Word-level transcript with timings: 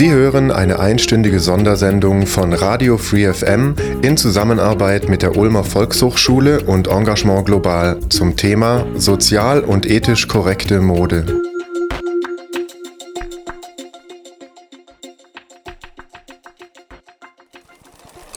Sie 0.00 0.10
hören 0.10 0.50
eine 0.50 0.78
einstündige 0.78 1.40
Sondersendung 1.40 2.26
von 2.26 2.54
Radio 2.54 2.96
Free 2.96 3.30
FM 3.30 3.74
in 4.00 4.16
Zusammenarbeit 4.16 5.10
mit 5.10 5.20
der 5.20 5.36
Ulmer 5.36 5.62
Volkshochschule 5.62 6.62
und 6.62 6.88
Engagement 6.88 7.44
Global 7.44 8.00
zum 8.08 8.34
Thema 8.34 8.86
sozial 8.94 9.60
und 9.60 9.84
ethisch 9.84 10.26
korrekte 10.26 10.80
Mode. 10.80 11.42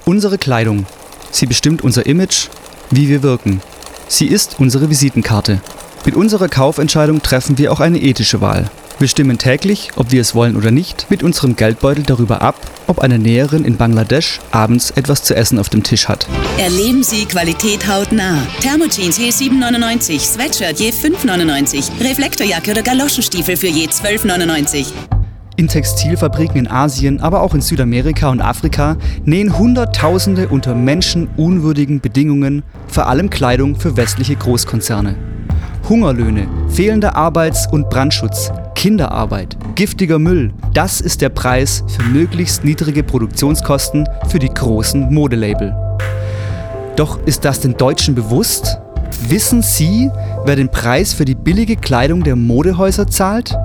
Unsere 0.04 0.38
Kleidung. 0.38 0.86
Sie 1.32 1.46
bestimmt 1.46 1.82
unser 1.82 2.06
Image, 2.06 2.50
wie 2.92 3.08
wir 3.08 3.24
wirken. 3.24 3.62
Sie 4.10 4.28
ist 4.28 4.60
unsere 4.60 4.90
Visitenkarte. 4.90 5.62
Mit 6.04 6.16
unserer 6.16 6.50
Kaufentscheidung 6.50 7.22
treffen 7.22 7.58
wir 7.58 7.72
auch 7.72 7.80
eine 7.80 8.02
ethische 8.02 8.42
Wahl. 8.42 8.70
Wir 9.00 9.08
stimmen 9.08 9.38
täglich, 9.38 9.92
ob 9.96 10.12
wir 10.12 10.22
es 10.22 10.36
wollen 10.36 10.56
oder 10.56 10.72
nicht, 10.72 11.08
mit 11.10 11.24
unserem 11.24 11.56
Geldbeutel 11.56 12.04
darüber 12.04 12.42
ab, 12.42 12.56
ob 12.88 13.00
eine 13.00 13.18
Näherin 13.18 13.66
in 13.66 13.76
Bangladesch 13.76 14.40
abends 14.52 14.92
etwas 14.92 15.24
zu 15.24 15.36
essen 15.36 15.60
auf 15.60 15.70
dem 15.70 15.84
Tisch 15.84 16.08
hat. 16.08 16.28
Erleben 16.58 17.04
Sie 17.04 17.26
Qualität 17.26 17.88
hautnah. 17.88 18.38
Thermojeans 18.62 19.18
je 19.18 19.30
7,99, 19.30 20.20
Sweatshirt 20.20 20.80
je 20.80 20.92
5,99, 20.92 21.90
Reflektorjacke 22.02 22.72
oder 22.72 22.84
Galoschenstiefel 22.84 23.58
für 23.58 23.68
je 23.68 23.88
12,99. 23.88 24.86
In 25.56 25.68
Textilfabriken 25.68 26.58
in 26.58 26.68
Asien, 26.68 27.20
aber 27.20 27.42
auch 27.42 27.54
in 27.54 27.62
Südamerika 27.62 28.30
und 28.30 28.42
Afrika 28.42 28.98
nähen 29.24 29.58
Hunderttausende 29.58 30.48
unter 30.48 30.74
menschenunwürdigen 30.76 32.00
Bedingungen 32.00 32.64
vor 32.88 33.08
allem 33.08 33.30
Kleidung 33.30 33.76
für 33.76 33.96
westliche 33.98 34.36
Großkonzerne. 34.36 35.33
Hungerlöhne, 35.90 36.48
fehlender 36.70 37.16
Arbeits- 37.16 37.68
und 37.72 37.90
Brandschutz, 37.90 38.52
Kinderarbeit, 38.76 39.58
giftiger 39.76 40.18
Müll, 40.18 40.54
das 40.74 41.02
ist 41.02 41.22
der 41.22 41.30
Preis 41.30 41.84
für 41.88 42.04
möglichst 42.04 42.64
niedrige 42.64 43.04
Produktionskosten 43.04 44.08
für 44.30 44.40
die 44.40 44.54
großen 44.54 45.14
Modelabel. 45.14 45.76
Doch 46.96 47.20
ist 47.26 47.44
das 47.46 47.60
den 47.60 47.76
Deutschen 47.76 48.16
bewusst? 48.16 48.78
Wissen 49.28 49.62
Sie, 49.62 50.10
wer 50.46 50.56
den 50.56 50.70
Preis 50.70 51.14
für 51.14 51.26
die 51.26 51.36
billige 51.36 51.76
Kleidung 51.76 52.24
der 52.24 52.36
Modehäuser 52.36 53.08
zahlt? 53.08 53.56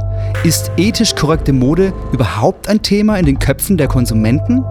Ist 0.44 0.70
ethisch 0.76 1.14
korrekte 1.14 1.52
Mode 1.52 1.92
überhaupt 2.12 2.68
ein 2.68 2.82
Thema 2.82 3.16
in 3.16 3.26
den 3.26 3.38
Köpfen 3.38 3.76
der 3.76 3.88
Konsumenten? 3.88 4.64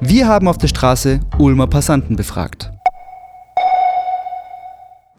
Wir 0.00 0.26
haben 0.26 0.48
auf 0.48 0.58
der 0.58 0.68
Straße 0.68 1.20
Ulmer 1.38 1.66
Passanten 1.66 2.16
befragt. 2.16 2.73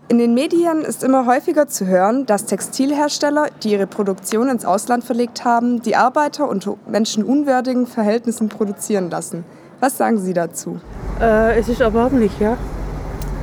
In 0.08 0.20
den 0.20 0.36
Medien 0.36 0.82
ist 0.82 1.04
immer 1.04 1.26
häufiger 1.26 1.68
zu 1.68 1.88
hören, 1.88 2.28
dass 2.28 2.46
Textilhersteller, 2.46 3.48
die 3.64 3.72
ihre 3.72 3.88
Produktion 3.88 4.50
ins 4.50 4.64
Ausland 4.64 5.04
verlegt 5.04 5.46
haben, 5.46 5.82
die 5.82 5.96
Arbeiter 5.96 6.48
unter 6.48 6.78
menschenunwürdigen 6.88 7.88
Verhältnissen 7.88 8.48
produzieren 8.48 9.10
lassen. 9.10 9.44
Was 9.80 9.98
sagen 9.98 10.20
Sie 10.20 10.34
dazu? 10.34 10.80
Äh, 11.20 11.58
es 11.58 11.70
ist 11.70 11.82
erbärmlich, 11.82 12.32
ja. 12.40 12.56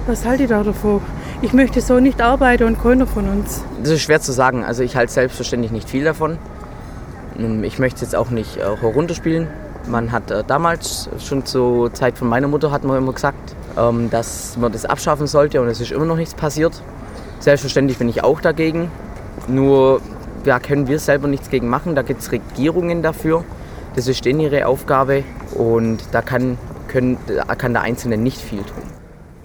Was 0.06 0.24
halte 0.24 0.44
ich 0.44 0.50
da 0.50 0.62
davor? 0.62 1.00
Ich 1.42 1.52
möchte 1.52 1.80
so 1.80 1.98
nicht 1.98 2.20
arbeiten 2.20 2.62
und 2.62 2.80
keiner 2.80 3.08
von 3.08 3.28
uns. 3.28 3.64
Das 3.82 3.90
ist 3.90 4.02
schwer 4.02 4.20
zu 4.20 4.30
sagen. 4.30 4.62
Also 4.62 4.84
ich 4.84 4.94
halte 4.94 5.12
selbstverständlich 5.12 5.72
nicht 5.72 5.90
viel 5.90 6.04
davon. 6.04 6.38
Ich 7.62 7.80
möchte 7.80 7.96
es 7.96 8.02
jetzt 8.02 8.14
auch 8.14 8.30
nicht 8.30 8.58
äh, 8.58 8.76
herunterspielen. 8.80 9.48
Man 9.88 10.12
hat 10.12 10.30
äh, 10.30 10.44
damals, 10.46 11.08
schon 11.18 11.44
zur 11.44 11.92
Zeit 11.92 12.16
von 12.16 12.28
meiner 12.28 12.48
Mutter, 12.48 12.70
hat 12.70 12.84
man 12.84 12.98
immer 12.98 13.12
gesagt, 13.12 13.56
ähm, 13.76 14.10
dass 14.10 14.56
man 14.56 14.72
das 14.72 14.84
abschaffen 14.84 15.26
sollte 15.26 15.60
und 15.60 15.68
es 15.68 15.80
ist 15.80 15.92
immer 15.92 16.04
noch 16.04 16.16
nichts 16.16 16.34
passiert. 16.34 16.80
Selbstverständlich 17.40 17.98
bin 17.98 18.08
ich 18.08 18.22
auch 18.22 18.40
dagegen. 18.40 18.90
Nur 19.48 20.00
da 20.44 20.58
können 20.58 20.86
wir 20.86 20.98
selber 20.98 21.28
nichts 21.28 21.50
gegen 21.50 21.68
machen. 21.68 21.94
Da 21.94 22.02
gibt 22.02 22.20
es 22.20 22.30
Regierungen 22.32 23.02
dafür. 23.02 23.44
Das 23.94 24.08
ist 24.08 24.24
denen 24.24 24.40
ihre 24.40 24.66
Aufgabe 24.66 25.24
und 25.54 25.98
da 26.12 26.22
kann, 26.22 26.56
können, 26.88 27.18
da 27.26 27.54
kann 27.54 27.72
der 27.72 27.82
Einzelne 27.82 28.16
nicht 28.16 28.40
viel 28.40 28.62
tun. 28.62 28.82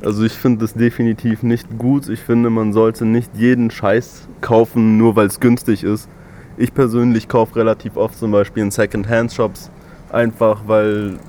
Also 0.04 0.24
ich 0.24 0.34
finde 0.34 0.60
das 0.60 0.74
definitiv 0.74 1.44
nicht 1.44 1.78
gut. 1.78 2.08
Ich 2.08 2.20
finde, 2.20 2.50
man 2.50 2.72
sollte 2.72 3.04
nicht 3.04 3.32
jeden 3.36 3.72
Scheiß 3.72 4.28
kaufen, 4.42 4.98
nur 4.98 5.16
weil 5.16 5.28
es 5.28 5.40
günstig 5.40 5.84
ist. 5.84 6.08
Ich 6.56 6.74
persönlich 6.74 7.28
kaufe 7.28 7.56
relativ 7.56 7.98
oft 7.98 8.18
zum 8.18 8.32
Beispiel 8.32 8.64
in 8.64 8.72
Second-Hand-Shops, 8.72 9.70
einfach 10.12 10.62
weil, 10.68 11.20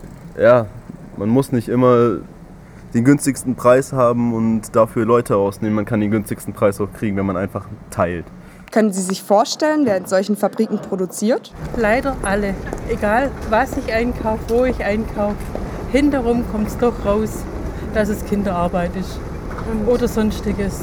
ja, 0.41 0.67
man 1.17 1.29
muss 1.29 1.53
nicht 1.53 1.69
immer 1.69 2.19
den 2.95 3.05
günstigsten 3.05 3.55
Preis 3.55 3.93
haben 3.93 4.33
und 4.35 4.75
dafür 4.75 5.05
Leute 5.05 5.37
ausnehmen. 5.37 5.75
Man 5.75 5.85
kann 5.85 6.01
den 6.01 6.11
günstigsten 6.11 6.55
Preis 6.55 6.81
auch 6.81 6.93
kriegen, 6.93 7.17
wenn 7.17 7.27
man 7.27 7.37
einfach 7.37 7.67
teilt. 7.91 8.25
Können 8.71 8.93
Sie 8.93 9.03
sich 9.03 9.23
vorstellen, 9.23 9.83
wer 9.85 9.97
in 9.97 10.07
solchen 10.07 10.37
Fabriken 10.37 10.79
produziert? 10.79 11.53
Leider 11.77 12.17
alle. 12.23 12.55
Egal, 12.89 13.31
was 13.49 13.77
ich 13.77 13.93
einkaufe, 13.93 14.41
wo 14.49 14.65
ich 14.65 14.85
einkaufe, 14.85 15.37
hinterrum 15.91 16.45
kommt 16.53 16.69
es 16.69 16.77
doch 16.77 17.05
raus, 17.05 17.45
dass 17.95 18.11
es 18.11 18.25
Kinderarbeit 18.27 18.95
ist 18.97 19.19
oder 19.87 20.07
sonstiges. 20.07 20.83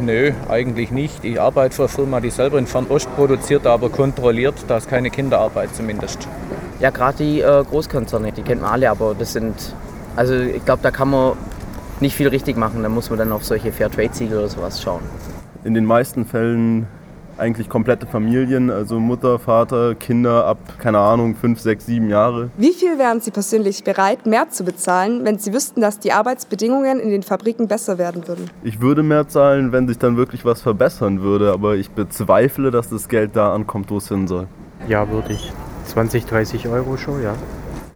Nö, 0.00 0.32
eigentlich 0.48 0.90
nicht. 0.90 1.24
Ich 1.24 1.40
arbeite 1.40 1.74
für 1.74 1.82
eine 1.82 1.88
Firma, 1.88 2.20
die 2.20 2.30
selber 2.30 2.58
in 2.58 2.66
Fernost 2.66 3.14
produziert, 3.16 3.66
aber 3.66 3.88
kontrolliert. 3.88 4.54
Da 4.68 4.78
ist 4.78 4.88
keine 4.88 5.10
Kinderarbeit 5.10 5.74
zumindest. 5.74 6.28
Ja, 6.80 6.90
gerade 6.90 7.18
die 7.18 7.40
äh, 7.40 7.64
Großkonzerne, 7.64 8.32
die 8.32 8.42
kennt 8.42 8.62
man 8.62 8.70
alle, 8.70 8.90
aber 8.90 9.14
das 9.18 9.32
sind, 9.32 9.54
also 10.14 10.34
ich 10.34 10.64
glaube, 10.64 10.82
da 10.82 10.90
kann 10.90 11.10
man 11.10 11.32
nicht 12.00 12.14
viel 12.14 12.28
richtig 12.28 12.56
machen. 12.56 12.82
Da 12.82 12.88
muss 12.88 13.08
man 13.10 13.18
dann 13.18 13.32
auf 13.32 13.44
solche 13.44 13.72
Fairtrade-Siegel 13.72 14.38
oder 14.38 14.48
sowas 14.48 14.82
schauen. 14.82 15.00
In 15.64 15.74
den 15.74 15.84
meisten 15.84 16.26
Fällen 16.26 16.86
eigentlich 17.38 17.68
komplette 17.68 18.06
Familien, 18.06 18.70
also 18.70 18.98
Mutter, 18.98 19.38
Vater, 19.38 19.94
Kinder 19.94 20.46
ab, 20.46 20.58
keine 20.78 20.98
Ahnung, 20.98 21.34
fünf, 21.34 21.60
sechs, 21.60 21.86
sieben 21.86 22.08
Jahre. 22.08 22.50
Wie 22.56 22.72
viel 22.72 22.98
wären 22.98 23.20
Sie 23.20 23.30
persönlich 23.30 23.84
bereit, 23.84 24.26
mehr 24.26 24.48
zu 24.48 24.64
bezahlen, 24.64 25.24
wenn 25.24 25.38
Sie 25.38 25.52
wüssten, 25.52 25.80
dass 25.80 25.98
die 25.98 26.12
Arbeitsbedingungen 26.12 26.98
in 26.98 27.10
den 27.10 27.22
Fabriken 27.22 27.68
besser 27.68 27.98
werden 27.98 28.26
würden? 28.26 28.50
Ich 28.62 28.80
würde 28.80 29.02
mehr 29.02 29.28
zahlen, 29.28 29.72
wenn 29.72 29.86
sich 29.86 29.98
dann 29.98 30.16
wirklich 30.16 30.44
was 30.44 30.62
verbessern 30.62 31.20
würde, 31.20 31.52
aber 31.52 31.76
ich 31.76 31.90
bezweifle, 31.90 32.70
dass 32.70 32.88
das 32.88 33.08
Geld 33.08 33.32
da 33.34 33.54
ankommt, 33.54 33.90
wo 33.90 33.98
es 33.98 34.08
hin 34.08 34.26
soll. 34.26 34.46
Ja, 34.88 35.08
würde 35.10 35.34
ich. 35.34 35.52
20, 35.86 36.26
30 36.26 36.68
Euro 36.68 36.96
schon, 36.96 37.22
ja. 37.22 37.34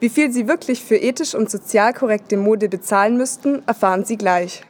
Wie 0.00 0.08
viel 0.08 0.32
Sie 0.32 0.48
wirklich 0.48 0.82
für 0.82 0.96
ethisch 0.96 1.34
und 1.34 1.50
sozial 1.50 1.92
korrekte 1.92 2.36
Mode 2.36 2.68
bezahlen 2.68 3.16
müssten, 3.16 3.62
erfahren 3.66 4.04
Sie 4.04 4.16
gleich. 4.16 4.62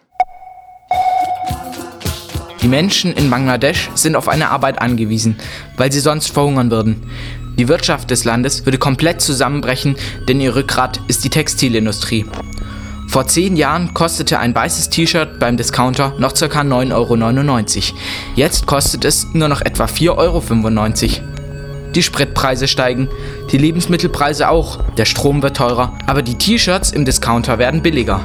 Die 2.62 2.68
Menschen 2.68 3.12
in 3.12 3.30
Bangladesch 3.30 3.90
sind 3.94 4.16
auf 4.16 4.28
eine 4.28 4.50
Arbeit 4.50 4.82
angewiesen, 4.82 5.36
weil 5.76 5.90
sie 5.90 6.00
sonst 6.00 6.30
verhungern 6.30 6.70
würden. 6.70 7.10
Die 7.58 7.68
Wirtschaft 7.68 8.10
des 8.10 8.24
Landes 8.24 8.66
würde 8.66 8.76
komplett 8.76 9.22
zusammenbrechen, 9.22 9.96
denn 10.28 10.40
ihr 10.40 10.54
Rückgrat 10.54 11.00
ist 11.08 11.24
die 11.24 11.30
Textilindustrie. 11.30 12.26
Vor 13.08 13.26
zehn 13.26 13.56
Jahren 13.56 13.92
kostete 13.92 14.38
ein 14.38 14.54
weißes 14.54 14.90
T-Shirt 14.90 15.40
beim 15.40 15.56
Discounter 15.56 16.14
noch 16.18 16.32
ca. 16.32 16.44
9,99 16.44 16.92
Euro. 16.94 17.98
Jetzt 18.36 18.66
kostet 18.66 19.04
es 19.04 19.26
nur 19.32 19.48
noch 19.48 19.62
etwa 19.62 19.86
4,95 19.86 20.16
Euro. 20.16 21.29
Die 21.94 22.02
Spritpreise 22.02 22.68
steigen, 22.68 23.08
die 23.50 23.58
Lebensmittelpreise 23.58 24.48
auch, 24.48 24.78
der 24.96 25.04
Strom 25.04 25.42
wird 25.42 25.56
teurer, 25.56 25.98
aber 26.06 26.22
die 26.22 26.36
T-Shirts 26.36 26.92
im 26.92 27.04
Discounter 27.04 27.58
werden 27.58 27.82
billiger. 27.82 28.24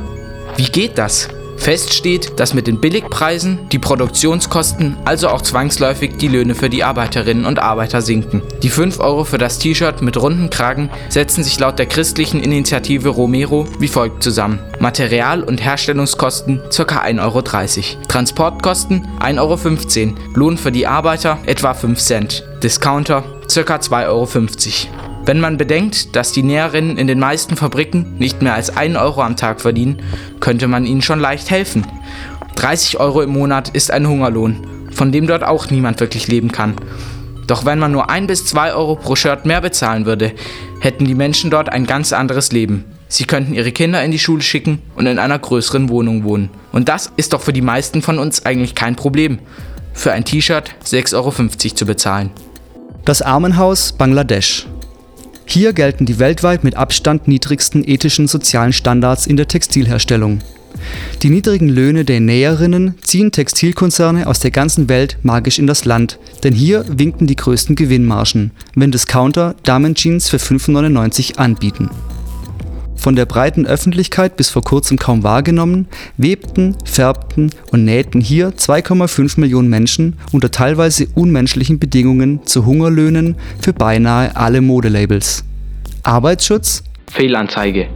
Wie 0.56 0.66
geht 0.66 0.98
das? 0.98 1.30
Fest 1.58 1.94
steht, 1.94 2.40
dass 2.40 2.54
mit 2.54 2.68
den 2.68 2.80
Billigpreisen 2.80 3.70
die 3.72 3.80
Produktionskosten, 3.80 4.98
also 5.06 5.30
auch 5.30 5.42
zwangsläufig 5.42 6.18
die 6.18 6.28
Löhne 6.28 6.56
für 6.56 6.70
die 6.70 6.84
Arbeiterinnen 6.84 7.46
und 7.46 7.60
Arbeiter 7.60 8.02
sinken. 8.02 8.42
Die 8.62 8.70
5 8.70 9.00
Euro 9.00 9.24
für 9.24 9.38
das 9.38 9.60
T-Shirt 9.60 10.02
mit 10.02 10.18
runden 10.22 10.50
Kragen 10.50 10.90
setzen 11.10 11.44
sich 11.44 11.60
laut 11.60 11.80
der 11.80 11.86
christlichen 11.86 12.42
Initiative 12.42 13.10
Romero 13.10 13.66
wie 13.80 13.88
folgt 13.88 14.24
zusammen. 14.24 14.60
Material- 14.80 15.44
und 15.44 15.64
Herstellungskosten 15.64 16.62
ca. 16.70 17.02
1,30 17.02 17.20
Euro. 17.24 18.06
Transportkosten 18.08 19.08
1,15 19.20 20.08
Euro. 20.08 20.16
Lohn 20.34 20.58
für 20.58 20.72
die 20.72 20.88
Arbeiter 20.88 21.40
etwa 21.46 21.74
5 21.74 22.00
Cent. 22.00 22.44
Discounter 22.62 23.24
ca. 23.48 23.76
2,50 23.76 24.08
Euro. 24.08 25.15
Wenn 25.26 25.40
man 25.40 25.58
bedenkt, 25.58 26.16
dass 26.16 26.32
die 26.32 26.44
Näherinnen 26.44 26.98
in 26.98 27.08
den 27.08 27.18
meisten 27.18 27.56
Fabriken 27.56 28.16
nicht 28.20 28.44
mehr 28.44 28.54
als 28.54 28.76
1 28.76 28.96
Euro 28.96 29.24
am 29.24 29.36
Tag 29.36 29.60
verdienen, 29.60 29.98
könnte 30.40 30.68
man 30.68 30.86
ihnen 30.86 31.02
schon 31.02 31.20
leicht 31.20 31.50
helfen. 31.50 31.84
30 32.56 33.00
Euro 33.00 33.22
im 33.22 33.32
Monat 33.32 33.70
ist 33.70 33.90
ein 33.90 34.08
Hungerlohn, 34.08 34.68
von 34.92 35.12
dem 35.12 35.26
dort 35.26 35.44
auch 35.44 35.72
niemand 35.72 36.00
wirklich 36.00 36.28
leben 36.28 36.52
kann. 36.52 36.76
Doch 37.48 37.66
wenn 37.66 37.80
man 37.80 37.92
nur 37.92 38.10
1 38.10 38.28
bis 38.28 38.46
2 38.46 38.74
Euro 38.74 38.96
pro 38.96 39.16
Shirt 39.16 39.48
mehr 39.48 39.62
bezahlen 39.62 40.06
würde, 40.06 40.32
hätten 40.80 41.06
die 41.06 41.16
Menschen 41.16 41.50
dort 41.50 41.70
ein 41.70 41.88
ganz 41.88 42.14
anderes 42.14 42.52
Leben. 42.52 42.86
Sie 43.08 43.26
könnten 43.26 43.56
ihre 43.56 43.72
Kinder 43.72 44.04
in 44.04 44.12
die 44.12 44.20
Schule 44.20 44.44
schicken 44.44 44.82
und 44.96 45.08
in 45.08 45.18
einer 45.18 45.40
größeren 45.40 45.90
Wohnung 45.90 46.24
wohnen. 46.24 46.50
Und 46.72 46.88
das 46.88 47.12
ist 47.18 47.34
doch 47.34 47.42
für 47.42 47.54
die 47.54 47.62
meisten 47.62 48.04
von 48.04 48.20
uns 48.20 48.46
eigentlich 48.46 48.76
kein 48.76 48.96
Problem, 48.96 49.40
für 49.94 50.12
ein 50.12 50.26
T-Shirt 50.26 50.76
6,50 50.86 51.16
Euro 51.16 51.32
zu 51.76 51.86
bezahlen. 51.86 52.30
Das 53.06 53.22
Armenhaus 53.22 53.92
Bangladesch. 53.92 54.68
Hier 55.46 55.74
gelten 55.74 56.06
die 56.06 56.20
weltweit 56.20 56.64
mit 56.64 56.76
Abstand 56.76 57.28
niedrigsten 57.28 57.88
ethischen 57.88 58.28
sozialen 58.28 58.74
Standards 58.74 59.28
in 59.28 59.38
der 59.38 59.48
Textilherstellung. 59.48 60.40
Die 61.22 61.30
niedrigen 61.30 61.70
Löhne 61.70 62.04
der 62.04 62.20
Näherinnen 62.20 62.96
ziehen 63.02 63.32
Textilkonzerne 63.32 64.28
aus 64.28 64.40
der 64.40 64.52
ganzen 64.52 64.90
Welt 64.90 65.18
magisch 65.24 65.60
in 65.60 65.68
das 65.68 65.86
Land, 65.86 66.20
denn 66.44 66.54
hier 66.54 66.86
winken 66.90 67.28
die 67.28 67.36
größten 67.36 67.76
Gewinnmargen, 67.76 68.52
wenn 68.76 68.92
Discounter 68.92 69.56
Damenjeans 69.64 70.30
für 70.30 70.38
5,99 70.38 71.38
anbieten. 71.38 71.90
Von 72.96 73.16
der 73.16 73.26
breiten 73.26 73.66
Öffentlichkeit 73.66 74.38
bis 74.38 74.50
vor 74.50 74.64
kurzem 74.64 74.98
kaum 74.98 75.24
wahrgenommen, 75.24 75.88
webten, 76.18 76.76
färbten 76.86 77.52
und 77.72 77.86
nähten 77.86 78.22
hier 78.22 78.50
2,5 78.50 79.40
Millionen 79.40 79.70
Menschen 79.70 80.18
unter 80.32 80.52
teilweise 80.52 81.08
unmenschlichen 81.16 81.80
Bedingungen 81.80 82.46
zu 82.46 82.66
Hungerlöhnen 82.66 83.36
für 83.62 83.74
beinahe 83.74 84.36
alle 84.36 84.62
Modelabels. 84.62 85.44
Arbeitsschutz? 86.04 86.84
Fehlanzeige. 87.12 87.88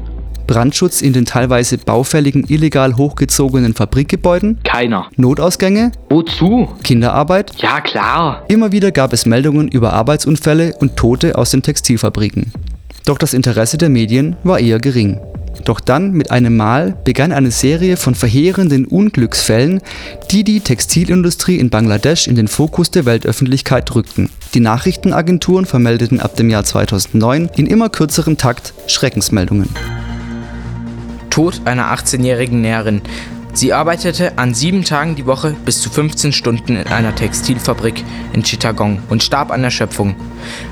Brandschutz 0.49 1.03
in 1.03 1.13
den 1.13 1.25
teilweise 1.25 1.77
baufälligen, 1.77 2.43
illegal 2.47 2.97
hochgezogenen 2.97 3.75
Fabrikgebäuden? 3.75 4.57
Keiner. 4.63 5.07
Notausgänge? 5.15 5.91
Wozu? 6.09 6.69
Kinderarbeit? 6.81 7.51
Ja, 7.57 7.81
klar. 7.81 8.45
Immer 8.47 8.71
wieder 8.71 8.91
gab 8.91 9.13
es 9.13 9.27
Meldungen 9.27 9.67
über 9.67 9.93
Arbeitsunfälle 9.93 10.73
und 10.79 10.95
Tote 10.95 11.37
aus 11.37 11.51
den 11.51 11.61
Textilfabriken. 11.61 12.51
Doch 13.05 13.17
das 13.17 13.33
Interesse 13.33 13.77
der 13.77 13.89
Medien 13.89 14.35
war 14.43 14.59
eher 14.59 14.79
gering. 14.79 15.19
Doch 15.65 15.79
dann 15.79 16.11
mit 16.11 16.31
einem 16.31 16.55
Mal 16.55 16.95
begann 17.03 17.31
eine 17.31 17.51
Serie 17.51 17.97
von 17.97 18.15
verheerenden 18.15 18.85
Unglücksfällen, 18.85 19.81
die 20.31 20.43
die 20.43 20.61
Textilindustrie 20.61 21.57
in 21.57 21.69
Bangladesch 21.69 22.27
in 22.27 22.35
den 22.35 22.47
Fokus 22.47 22.91
der 22.91 23.05
Weltöffentlichkeit 23.05 23.93
rückten. 23.93 24.29
Die 24.53 24.61
Nachrichtenagenturen 24.61 25.65
vermeldeten 25.65 26.19
ab 26.19 26.35
dem 26.35 26.49
Jahr 26.49 26.63
2009 26.63 27.49
in 27.55 27.67
immer 27.67 27.89
kürzerem 27.89 28.37
Takt 28.37 28.73
Schreckensmeldungen. 28.87 29.69
Tod 31.29 31.61
einer 31.65 31.93
18-jährigen 31.93 32.61
Näherin. 32.61 33.01
Sie 33.59 33.73
arbeitete 33.73 34.37
an 34.37 34.53
sieben 34.53 34.85
Tagen 34.85 35.15
die 35.15 35.25
Woche 35.25 35.53
bis 35.65 35.81
zu 35.81 35.89
15 35.89 36.31
Stunden 36.31 36.77
in 36.77 36.87
einer 36.87 37.13
Textilfabrik 37.13 38.05
in 38.31 38.41
Chittagong 38.41 39.03
und 39.09 39.21
starb 39.21 39.51
an 39.51 39.65
Erschöpfung. 39.65 40.15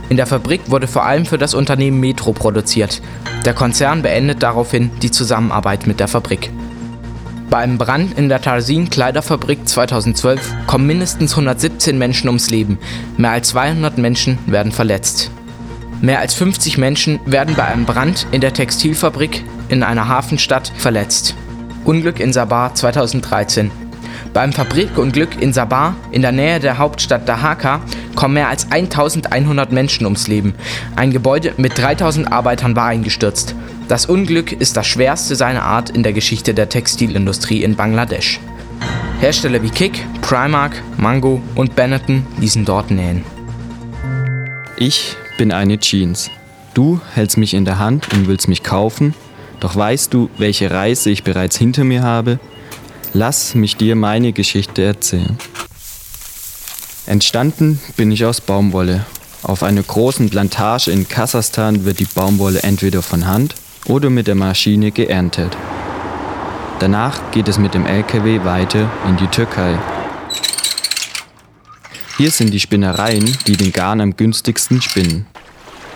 In 0.08 0.16
der 0.16 0.26
Fabrik 0.26 0.62
wurde 0.68 0.88
vor 0.88 1.04
allem 1.04 1.26
für 1.26 1.38
das 1.38 1.54
Unternehmen 1.54 2.00
Metro 2.00 2.32
produziert. 2.32 3.02
Der 3.44 3.54
Konzern 3.54 4.04
beendet 4.04 4.42
daraufhin 4.42 4.90
die 5.02 5.12
Zusammenarbeit 5.12 5.86
mit 5.86 6.00
der 6.00 6.08
Fabrik. 6.08 6.50
Bei 7.50 7.58
einem 7.58 7.78
Brand 7.78 8.18
in 8.18 8.30
der 8.30 8.42
Tarsin 8.42 8.90
Kleiderfabrik 8.90 9.68
2012 9.68 10.56
kommen 10.66 10.88
mindestens 10.88 11.32
117 11.34 11.98
Menschen 11.98 12.30
ums 12.30 12.50
Leben. 12.52 12.80
Mehr 13.18 13.32
als 13.32 13.50
200 13.50 13.98
Menschen 13.98 14.40
werden 14.46 14.72
verletzt. 14.72 15.30
Mehr 16.00 16.20
als 16.20 16.36
50 16.36 16.78
Menschen 16.78 17.20
werden 17.26 17.54
bei 17.54 17.66
einem 17.66 17.84
Brand 17.84 18.28
in 18.32 18.40
der 18.40 18.54
Textilfabrik 18.54 19.44
in 19.68 19.84
einer 19.84 20.08
Hafenstadt 20.08 20.72
verletzt. 20.78 21.36
Unglück 21.88 22.20
in 22.20 22.34
Sabah 22.34 22.74
2013. 22.74 23.72
Beim 24.34 24.52
Fabrikunglück 24.52 25.42
in 25.42 25.54
Sabah 25.54 25.96
in 26.12 26.22
der 26.22 26.34
Nähe 26.34 26.60
der 26.60 26.78
Hauptstadt 26.78 27.30
Dhaka 27.30 27.80
kommen 28.14 28.34
mehr 28.34 28.50
als 28.50 28.70
1100 28.70 29.72
Menschen 29.72 30.06
ums 30.06 30.28
Leben. 30.28 30.54
Ein 30.98 31.12
Gebäude 31.12 31.54
mit 31.56 31.78
3000 31.78 32.30
Arbeitern 32.30 32.76
war 32.76 32.88
eingestürzt. 32.88 33.56
Das 33.88 34.06
Unglück 34.06 34.52
ist 34.52 34.76
das 34.76 34.86
schwerste 34.86 35.38
seiner 35.38 35.64
Art 35.64 35.90
in 35.90 36.04
der 36.04 36.12
Geschichte 36.12 36.54
der 36.54 36.68
Textilindustrie 36.68 37.64
in 37.64 37.78
Bangladesch. 37.78 38.42
Hersteller 39.22 39.64
wie 39.64 39.70
Kick, 39.70 40.04
Primark, 40.22 40.84
Mango 40.98 41.42
und 41.56 41.78
Benetton 41.78 42.28
ließen 42.38 42.66
dort 42.66 42.92
nähen. 42.92 43.24
Ich 44.76 45.16
bin 45.38 45.54
eine 45.54 45.80
Jeans. 45.80 46.30
Du 46.74 47.00
hältst 47.16 47.38
mich 47.38 47.54
in 47.54 47.64
der 47.64 47.80
Hand 47.80 48.14
und 48.14 48.28
willst 48.28 48.50
mich 48.50 48.62
kaufen, 48.62 49.16
doch 49.60 49.76
weißt 49.76 50.14
du, 50.14 50.30
welche 50.38 50.72
Reise 50.72 51.10
ich 51.10 51.24
bereits 51.24 51.58
hinter 51.58 51.84
mir 51.84 52.04
habe? 52.04 52.40
Lass 53.14 53.56
mich 53.56 53.76
dir 53.76 53.96
meine 53.96 54.34
Geschichte 54.34 54.84
erzählen. 54.84 55.38
Entstanden 57.06 57.80
bin 57.96 58.12
ich 58.12 58.26
aus 58.26 58.42
Baumwolle. 58.42 59.06
Auf 59.44 59.64
einer 59.64 59.82
großen 59.82 60.30
Plantage 60.30 60.92
in 60.92 61.08
Kasachstan 61.08 61.86
wird 61.86 62.00
die 62.00 62.06
Baumwolle 62.06 62.64
entweder 62.64 63.02
von 63.02 63.28
Hand 63.28 63.56
oder 63.86 64.10
mit 64.10 64.28
der 64.28 64.36
Maschine 64.36 64.92
geerntet. 64.92 65.56
Danach 66.80 67.32
geht 67.32 67.48
es 67.48 67.58
mit 67.58 67.74
dem 67.74 67.86
LKW 67.86 68.44
weiter 68.44 68.92
in 69.08 69.18
die 69.18 69.28
Türkei. 69.28 69.80
Hier 72.18 72.32
sind 72.32 72.54
die 72.54 72.60
Spinnereien, 72.60 73.38
die 73.48 73.58
den 73.58 73.72
Garn 73.72 74.02
am 74.02 74.18
günstigsten 74.18 74.82
spinnen. 74.82 75.28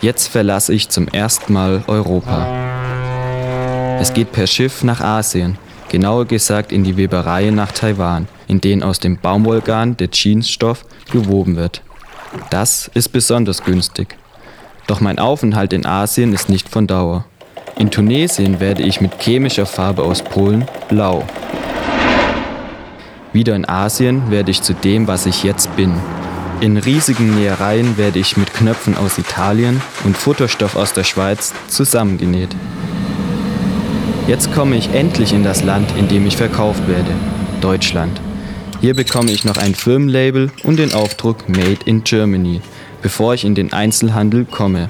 Jetzt 0.02 0.28
verlasse 0.28 0.74
ich 0.74 0.90
zum 0.90 1.08
ersten 1.08 1.54
Mal 1.54 1.84
Europa. 1.88 2.61
Es 4.02 4.14
geht 4.14 4.32
per 4.32 4.48
Schiff 4.48 4.84
nach 4.84 5.00
Asien, 5.00 5.60
genauer 5.90 6.26
gesagt 6.26 6.72
in 6.72 6.84
die 6.84 6.98
Webereien 6.98 7.54
nach 7.54 7.72
Taiwan, 7.72 8.28
in 8.48 8.60
denen 8.60 8.82
aus 8.82 9.00
dem 9.00 9.20
Baumwollgarn 9.20 9.96
der 9.96 10.10
Jeansstoff 10.12 10.86
gewoben 11.12 11.56
wird. 11.56 11.84
Das 12.50 12.90
ist 12.96 13.10
besonders 13.10 13.64
günstig. 13.64 14.18
Doch 14.88 15.02
mein 15.02 15.20
Aufenthalt 15.20 15.72
in 15.72 15.86
Asien 15.86 16.34
ist 16.34 16.50
nicht 16.50 16.68
von 16.68 16.88
Dauer. 16.88 17.26
In 17.78 17.92
Tunesien 17.92 18.60
werde 18.60 18.82
ich 18.82 19.02
mit 19.02 19.22
chemischer 19.22 19.68
Farbe 19.68 20.02
aus 20.02 20.24
Polen 20.24 20.66
blau. 20.90 21.24
Wieder 23.34 23.56
in 23.56 23.70
Asien 23.70 24.32
werde 24.32 24.50
ich 24.50 24.64
zu 24.64 24.74
dem, 24.74 25.06
was 25.06 25.28
ich 25.28 25.44
jetzt 25.44 25.76
bin. 25.76 25.94
In 26.60 26.78
riesigen 26.78 27.36
Nähereien 27.36 27.98
werde 27.98 28.18
ich 28.18 28.36
mit 28.36 28.52
Knöpfen 28.52 28.98
aus 28.98 29.20
Italien 29.20 29.80
und 30.06 30.18
Futterstoff 30.18 30.76
aus 30.76 30.92
der 30.94 31.04
Schweiz 31.04 31.54
zusammengenäht. 31.68 32.56
Jetzt 34.28 34.54
komme 34.54 34.76
ich 34.76 34.94
endlich 34.94 35.34
in 35.34 35.44
das 35.44 35.64
Land, 35.64 35.90
in 35.98 36.08
dem 36.08 36.28
ich 36.28 36.38
verkauft 36.38 36.88
werde, 36.88 37.12
Deutschland. 37.60 38.22
Hier 38.80 38.94
bekomme 38.94 39.32
ich 39.32 39.46
noch 39.46 39.58
ein 39.58 39.74
Firmenlabel 39.74 40.52
und 40.64 40.78
den 40.78 40.94
Aufdruck 40.94 41.50
Made 41.50 41.80
in 41.86 42.04
Germany, 42.04 42.62
bevor 43.02 43.34
ich 43.34 43.44
in 43.44 43.56
den 43.56 43.74
Einzelhandel 43.74 44.46
komme. 44.46 44.90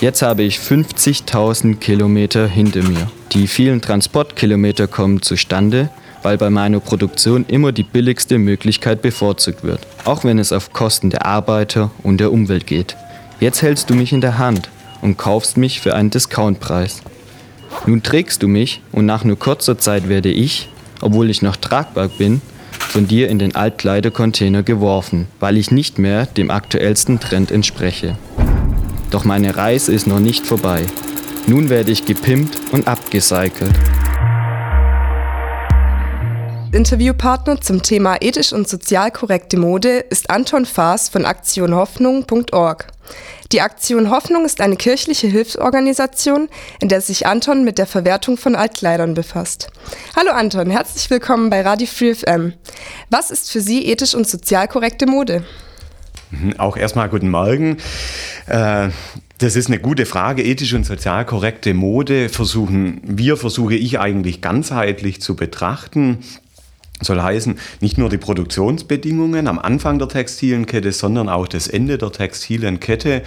Jetzt 0.00 0.20
habe 0.20 0.42
ich 0.42 0.58
50.000 0.58 1.76
Kilometer 1.76 2.46
hinter 2.46 2.82
mir. 2.82 3.10
Die 3.32 3.46
vielen 3.46 3.80
Transportkilometer 3.80 4.88
kommen 4.88 5.22
zustande, 5.22 5.88
weil 6.22 6.36
bei 6.36 6.50
meiner 6.50 6.80
Produktion 6.80 7.46
immer 7.48 7.72
die 7.72 7.82
billigste 7.82 8.36
Möglichkeit 8.36 9.00
bevorzugt 9.00 9.64
wird, 9.64 9.80
auch 10.04 10.22
wenn 10.22 10.38
es 10.38 10.52
auf 10.52 10.74
Kosten 10.74 11.08
der 11.08 11.24
Arbeiter 11.24 11.90
und 12.02 12.18
der 12.18 12.30
Umwelt 12.30 12.66
geht. 12.66 12.94
Jetzt 13.40 13.62
hältst 13.62 13.88
du 13.88 13.94
mich 13.94 14.12
in 14.12 14.20
der 14.20 14.36
Hand 14.36 14.68
und 15.00 15.16
kaufst 15.16 15.56
mich 15.56 15.80
für 15.80 15.94
einen 15.94 16.10
Discountpreis. 16.10 17.00
Nun 17.84 18.02
trägst 18.02 18.42
du 18.42 18.48
mich 18.48 18.80
und 18.92 19.06
nach 19.06 19.24
nur 19.24 19.38
kurzer 19.38 19.78
Zeit 19.78 20.08
werde 20.08 20.30
ich, 20.30 20.68
obwohl 21.00 21.28
ich 21.30 21.42
noch 21.42 21.56
tragbar 21.56 22.08
bin, 22.08 22.40
von 22.78 23.06
dir 23.06 23.28
in 23.28 23.38
den 23.38 23.54
Altkleidercontainer 23.54 24.62
geworfen, 24.62 25.28
weil 25.40 25.56
ich 25.56 25.70
nicht 25.70 25.98
mehr 25.98 26.26
dem 26.26 26.50
aktuellsten 26.50 27.20
Trend 27.20 27.50
entspreche. 27.50 28.16
Doch 29.10 29.24
meine 29.24 29.56
Reise 29.56 29.92
ist 29.92 30.06
noch 30.06 30.20
nicht 30.20 30.46
vorbei. 30.46 30.82
Nun 31.46 31.68
werde 31.68 31.92
ich 31.92 32.06
gepimpt 32.06 32.58
und 32.72 32.88
abgecycelt. 32.88 33.74
Interviewpartner 36.76 37.58
zum 37.62 37.82
Thema 37.82 38.18
ethisch 38.20 38.52
und 38.52 38.68
sozial 38.68 39.10
korrekte 39.10 39.56
Mode 39.56 40.00
ist 40.10 40.28
Anton 40.28 40.66
Faas 40.66 41.08
von 41.08 41.24
aktionhoffnung.org. 41.24 42.88
Die 43.50 43.62
Aktion 43.62 44.10
Hoffnung 44.10 44.44
ist 44.44 44.60
eine 44.60 44.76
kirchliche 44.76 45.26
Hilfsorganisation, 45.26 46.50
in 46.78 46.90
der 46.90 47.00
sich 47.00 47.26
Anton 47.26 47.64
mit 47.64 47.78
der 47.78 47.86
Verwertung 47.86 48.36
von 48.36 48.54
Altkleidern 48.54 49.14
befasst. 49.14 49.68
Hallo 50.14 50.32
Anton, 50.32 50.68
herzlich 50.68 51.08
willkommen 51.08 51.48
bei 51.48 51.62
Radio 51.62 51.86
Free 51.86 52.14
FM. 52.14 52.52
Was 53.08 53.30
ist 53.30 53.50
für 53.50 53.62
Sie 53.62 53.86
ethisch 53.86 54.14
und 54.14 54.28
sozial 54.28 54.68
korrekte 54.68 55.06
Mode? 55.06 55.44
Auch 56.58 56.76
erstmal 56.76 57.08
guten 57.08 57.30
Morgen. 57.30 57.78
Äh, 58.48 58.90
das 59.38 59.56
ist 59.56 59.68
eine 59.68 59.78
gute 59.78 60.04
Frage. 60.04 60.42
Ethisch 60.42 60.74
und 60.74 60.84
sozial 60.84 61.24
korrekte 61.24 61.72
Mode 61.72 62.28
versuchen 62.28 63.00
wir, 63.02 63.38
versuche 63.38 63.76
ich 63.76 63.98
eigentlich 63.98 64.42
ganzheitlich 64.42 65.22
zu 65.22 65.36
betrachten 65.36 66.18
soll 67.00 67.20
heißen, 67.20 67.58
nicht 67.80 67.98
nur 67.98 68.08
die 68.08 68.18
Produktionsbedingungen 68.18 69.48
am 69.48 69.58
Anfang 69.58 69.98
der 69.98 70.08
textilen 70.08 70.66
Kette, 70.66 70.92
sondern 70.92 71.28
auch 71.28 71.46
das 71.46 71.68
Ende 71.68 71.98
der 71.98 72.10
textilen 72.10 72.80
Kette. 72.80 73.22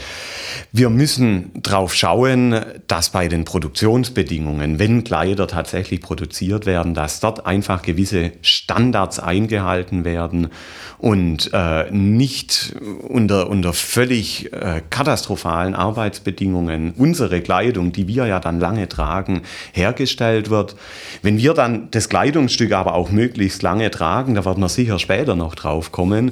Wir 0.71 0.89
müssen 0.89 1.51
darauf 1.61 1.93
schauen, 1.93 2.55
dass 2.87 3.11
bei 3.11 3.27
den 3.27 3.45
Produktionsbedingungen, 3.45 4.79
wenn 4.79 5.03
Kleider 5.03 5.47
tatsächlich 5.47 6.01
produziert 6.01 6.65
werden, 6.65 6.93
dass 6.93 7.19
dort 7.19 7.45
einfach 7.45 7.81
gewisse 7.81 8.31
Standards 8.41 9.19
eingehalten 9.19 10.03
werden 10.03 10.49
und 10.97 11.51
äh, 11.53 11.89
nicht 11.91 12.75
unter, 13.07 13.49
unter 13.49 13.73
völlig 13.73 14.51
äh, 14.51 14.81
katastrophalen 14.89 15.73
Arbeitsbedingungen 15.73 16.93
unsere 16.97 17.41
Kleidung, 17.41 17.93
die 17.93 18.07
wir 18.07 18.25
ja 18.25 18.39
dann 18.39 18.59
lange 18.59 18.89
tragen, 18.89 19.43
hergestellt 19.71 20.49
wird. 20.49 20.75
Wenn 21.21 21.37
wir 21.37 21.53
dann 21.53 21.89
das 21.91 22.09
Kleidungsstück 22.09 22.73
aber 22.73 22.95
auch 22.95 23.11
möglichst 23.11 23.58
lange 23.61 23.91
tragen, 23.91 24.35
da 24.35 24.45
werden 24.45 24.61
wir 24.61 24.69
sicher 24.69 24.99
später 24.99 25.35
noch 25.35 25.55
drauf 25.55 25.91
kommen, 25.91 26.31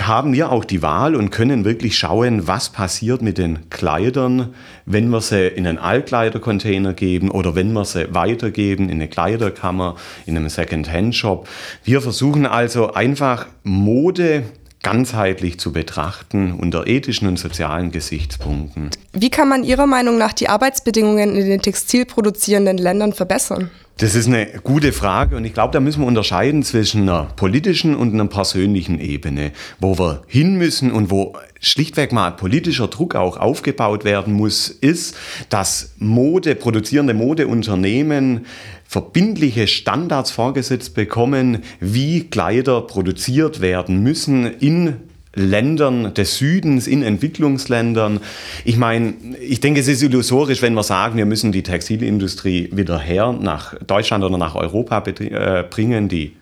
haben 0.00 0.32
wir 0.32 0.50
auch 0.50 0.64
die 0.64 0.82
Wahl 0.82 1.14
und 1.14 1.30
können 1.30 1.64
wirklich 1.64 1.98
schauen, 1.98 2.46
was 2.46 2.70
passiert 2.70 3.20
mit 3.20 3.38
den 3.38 3.68
Kleidern, 3.68 4.54
wenn 4.86 5.10
wir 5.10 5.20
sie 5.20 5.48
in 5.48 5.66
einen 5.66 5.78
Altkleidercontainer 5.78 6.94
geben 6.94 7.30
oder 7.30 7.54
wenn 7.54 7.72
wir 7.72 7.84
sie 7.84 8.14
weitergeben 8.14 8.88
in 8.88 8.96
eine 8.96 9.08
Kleiderkammer, 9.08 9.96
in 10.24 10.36
einem 10.36 10.48
Second-Hand-Shop. 10.48 11.46
Wir 11.84 12.00
versuchen 12.00 12.46
also 12.46 12.94
einfach 12.94 13.46
Mode 13.64 14.44
ganzheitlich 14.82 15.58
zu 15.58 15.72
betrachten 15.72 16.52
unter 16.52 16.86
ethischen 16.86 17.28
und 17.28 17.38
sozialen 17.38 17.92
Gesichtspunkten. 17.92 18.90
Wie 19.12 19.30
kann 19.30 19.48
man 19.48 19.64
Ihrer 19.64 19.86
Meinung 19.86 20.18
nach 20.18 20.32
die 20.32 20.48
Arbeitsbedingungen 20.48 21.36
in 21.36 21.48
den 21.48 21.62
textilproduzierenden 21.62 22.78
Ländern 22.78 23.12
verbessern? 23.12 23.70
Das 23.98 24.14
ist 24.14 24.26
eine 24.26 24.46
gute 24.64 24.92
Frage 24.92 25.36
und 25.36 25.44
ich 25.44 25.54
glaube, 25.54 25.72
da 25.72 25.78
müssen 25.78 26.00
wir 26.00 26.06
unterscheiden 26.06 26.62
zwischen 26.62 27.02
einer 27.02 27.26
politischen 27.36 27.94
und 27.94 28.14
einer 28.14 28.26
persönlichen 28.26 28.98
Ebene, 28.98 29.52
wo 29.78 29.98
wir 29.98 30.22
hin 30.26 30.56
müssen 30.56 30.90
und 30.90 31.10
wo 31.10 31.36
schlichtweg 31.60 32.10
mal 32.10 32.32
politischer 32.32 32.88
Druck 32.88 33.14
auch 33.14 33.36
aufgebaut 33.36 34.04
werden 34.04 34.32
muss, 34.32 34.68
ist, 34.68 35.14
dass 35.50 35.92
Mode, 35.98 36.56
produzierende 36.56 37.14
Modeunternehmen 37.14 38.46
verbindliche 38.92 39.68
Standards 39.68 40.30
vorgesetzt 40.30 40.94
bekommen, 40.94 41.60
wie 41.80 42.24
Kleider 42.24 42.82
produziert 42.82 43.62
werden 43.62 44.02
müssen 44.02 44.44
in 44.44 44.96
Ländern 45.34 46.12
des 46.12 46.36
Südens, 46.36 46.86
in 46.86 47.02
Entwicklungsländern. 47.02 48.20
Ich 48.66 48.76
meine, 48.76 49.14
ich 49.40 49.60
denke, 49.60 49.80
es 49.80 49.88
ist 49.88 50.02
illusorisch, 50.02 50.60
wenn 50.60 50.74
wir 50.74 50.82
sagen, 50.82 51.16
wir 51.16 51.24
müssen 51.24 51.52
die 51.52 51.62
Textilindustrie 51.62 52.68
wieder 52.70 52.98
her 52.98 53.32
nach 53.32 53.74
Deutschland 53.78 54.24
oder 54.24 54.36
nach 54.36 54.56
Europa 54.56 55.02
äh, 55.06 55.62
bringen. 55.62 56.10
Die 56.10 56.32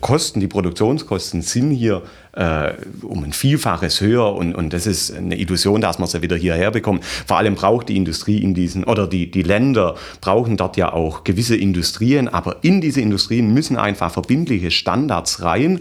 Kosten, 0.00 0.40
die 0.40 0.46
Produktionskosten 0.46 1.42
sind 1.42 1.72
hier 1.72 2.02
äh, 2.32 2.72
um 3.02 3.22
ein 3.22 3.34
Vielfaches 3.34 4.00
höher 4.00 4.34
und, 4.34 4.54
und 4.54 4.72
das 4.72 4.86
ist 4.86 5.14
eine 5.14 5.38
Illusion, 5.38 5.82
dass 5.82 5.98
man 5.98 6.08
sie 6.08 6.22
wieder 6.22 6.36
hierher 6.36 6.70
bekommt. 6.70 7.04
Vor 7.04 7.36
allem 7.36 7.54
braucht 7.54 7.90
die 7.90 7.96
Industrie 7.96 8.38
in 8.38 8.54
diesen, 8.54 8.84
oder 8.84 9.06
die, 9.06 9.30
die 9.30 9.42
Länder 9.42 9.96
brauchen 10.22 10.56
dort 10.56 10.78
ja 10.78 10.92
auch 10.94 11.22
gewisse 11.22 11.54
Industrien, 11.54 12.28
aber 12.28 12.56
in 12.62 12.80
diese 12.80 13.02
Industrien 13.02 13.52
müssen 13.52 13.76
einfach 13.76 14.10
verbindliche 14.10 14.70
Standards 14.70 15.42
rein 15.42 15.80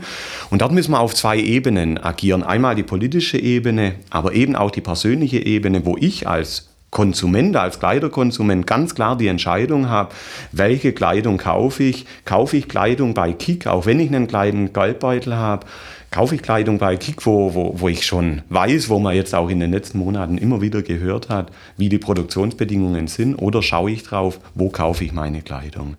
und 0.49 0.61
dort 0.61 0.73
müssen 0.73 0.91
wir 0.91 0.99
auf 0.99 1.15
zwei 1.15 1.37
Ebenen 1.37 1.97
agieren. 1.97 2.43
Einmal 2.43 2.75
die 2.75 2.83
politische 2.83 3.37
Ebene, 3.37 3.95
aber 4.09 4.33
eben 4.33 4.57
auch 4.57 4.71
die 4.71 4.81
persönliche 4.81 5.39
Ebene, 5.39 5.85
wo 5.85 5.95
ich 5.97 6.27
als 6.27 6.67
Konsument, 6.89 7.55
als 7.57 7.79
Kleiderkonsument 7.79 8.65
ganz 8.65 8.95
klar 8.95 9.17
die 9.17 9.27
Entscheidung 9.27 9.89
habe, 9.89 10.13
welche 10.51 10.93
Kleidung 10.93 11.37
kaufe 11.37 11.83
ich. 11.83 12.05
Kaufe 12.23 12.57
ich 12.57 12.69
Kleidung 12.69 13.13
bei 13.13 13.33
Kick, 13.33 13.67
auch 13.67 13.85
wenn 13.85 13.99
ich 13.99 14.07
einen 14.07 14.27
kleinen 14.27 14.71
Geldbeutel 14.71 15.35
habe. 15.35 15.65
Kaufe 16.11 16.35
ich 16.35 16.41
Kleidung 16.41 16.77
bei 16.77 16.95
Kick, 16.95 17.25
wo, 17.25 17.53
wo, 17.53 17.73
wo 17.77 17.89
ich 17.89 18.05
schon 18.05 18.41
weiß, 18.49 18.87
wo 18.87 18.99
man 18.99 19.15
jetzt 19.15 19.35
auch 19.35 19.49
in 19.49 19.59
den 19.59 19.71
letzten 19.71 19.99
Monaten 19.99 20.37
immer 20.37 20.61
wieder 20.61 20.81
gehört 20.81 21.27
hat, 21.27 21.51
wie 21.75 21.89
die 21.89 21.97
Produktionsbedingungen 21.97 23.07
sind, 23.07 23.35
oder 23.35 23.61
schaue 23.61 23.91
ich 23.91 24.03
drauf, 24.03 24.39
wo 24.55 24.69
kaufe 24.69 25.03
ich 25.03 25.11
meine 25.11 25.41
Kleidung. 25.41 25.97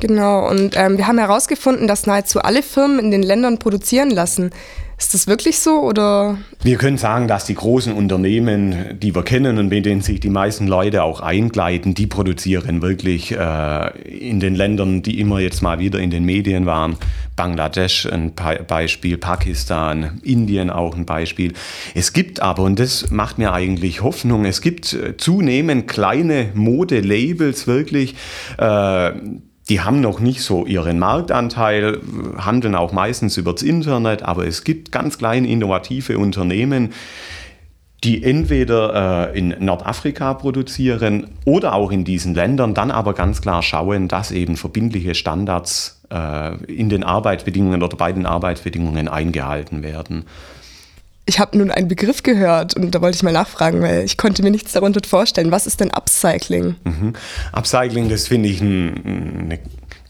Genau, 0.00 0.48
und 0.48 0.76
ähm, 0.76 0.98
wir 0.98 1.06
haben 1.06 1.18
herausgefunden, 1.18 1.86
dass 1.86 2.06
nahezu 2.06 2.40
alle 2.40 2.62
Firmen 2.62 2.98
in 2.98 3.10
den 3.10 3.22
Ländern 3.22 3.58
produzieren 3.58 4.10
lassen. 4.10 4.50
Ist 4.96 5.12
das 5.12 5.26
wirklich 5.26 5.58
so 5.58 5.80
oder? 5.80 6.38
Wir 6.62 6.78
können 6.78 6.98
sagen, 6.98 7.26
dass 7.26 7.44
die 7.44 7.54
großen 7.54 7.92
Unternehmen, 7.92 8.98
die 9.00 9.14
wir 9.14 9.24
kennen 9.24 9.58
und 9.58 9.68
mit 9.68 9.86
denen 9.86 10.02
sich 10.02 10.20
die 10.20 10.30
meisten 10.30 10.68
Leute 10.68 11.02
auch 11.02 11.20
eingleiten, 11.20 11.94
die 11.94 12.06
produzieren 12.06 12.80
wirklich 12.80 13.32
äh, 13.32 13.98
in 14.06 14.38
den 14.38 14.54
Ländern, 14.54 15.02
die 15.02 15.18
immer 15.20 15.40
jetzt 15.40 15.62
mal 15.62 15.80
wieder 15.80 15.98
in 15.98 16.10
den 16.10 16.24
Medien 16.24 16.64
waren. 16.64 16.96
Bangladesch 17.34 18.06
ein 18.06 18.34
Beispiel, 18.68 19.18
Pakistan, 19.18 20.20
Indien 20.22 20.70
auch 20.70 20.96
ein 20.96 21.06
Beispiel. 21.06 21.54
Es 21.94 22.12
gibt 22.12 22.40
aber, 22.40 22.62
und 22.62 22.78
das 22.78 23.10
macht 23.10 23.38
mir 23.38 23.52
eigentlich 23.52 24.02
Hoffnung, 24.02 24.44
es 24.44 24.60
gibt 24.60 24.92
äh, 24.92 25.16
zunehmend 25.16 25.88
kleine 25.88 26.50
Modelabels 26.54 27.66
wirklich, 27.66 28.14
äh, 28.58 29.10
die 29.68 29.80
haben 29.80 30.00
noch 30.00 30.20
nicht 30.20 30.42
so 30.42 30.66
ihren 30.66 30.98
Marktanteil, 30.98 32.00
handeln 32.36 32.74
auch 32.74 32.92
meistens 32.92 33.36
übers 33.36 33.62
Internet, 33.62 34.22
aber 34.22 34.46
es 34.46 34.64
gibt 34.64 34.92
ganz 34.92 35.16
kleine 35.16 35.48
innovative 35.48 36.18
Unternehmen, 36.18 36.92
die 38.04 38.22
entweder 38.22 39.30
äh, 39.32 39.38
in 39.38 39.54
Nordafrika 39.60 40.34
produzieren 40.34 41.28
oder 41.46 41.72
auch 41.72 41.90
in 41.90 42.04
diesen 42.04 42.34
Ländern, 42.34 42.74
dann 42.74 42.90
aber 42.90 43.14
ganz 43.14 43.40
klar 43.40 43.62
schauen, 43.62 44.08
dass 44.08 44.30
eben 44.30 44.56
verbindliche 44.56 45.14
Standards 45.14 46.02
äh, 46.12 46.62
in 46.66 46.90
den 46.90 47.02
Arbeitsbedingungen 47.02 47.82
oder 47.82 47.96
bei 47.96 48.12
den 48.12 48.26
Arbeitsbedingungen 48.26 49.08
eingehalten 49.08 49.82
werden. 49.82 50.26
Ich 51.26 51.38
habe 51.38 51.56
nun 51.56 51.70
einen 51.70 51.88
Begriff 51.88 52.22
gehört 52.22 52.76
und 52.76 52.94
da 52.94 53.00
wollte 53.00 53.16
ich 53.16 53.22
mal 53.22 53.32
nachfragen, 53.32 53.80
weil 53.80 54.04
ich 54.04 54.18
konnte 54.18 54.42
mir 54.42 54.50
nichts 54.50 54.72
darunter 54.72 55.00
vorstellen. 55.06 55.50
Was 55.50 55.66
ist 55.66 55.80
denn 55.80 55.90
Upcycling? 55.90 56.76
Mhm. 56.84 57.14
Upcycling, 57.52 58.10
das 58.10 58.28
finde 58.28 58.50
ich 58.50 58.60
ein, 58.60 59.46
eine 59.46 59.58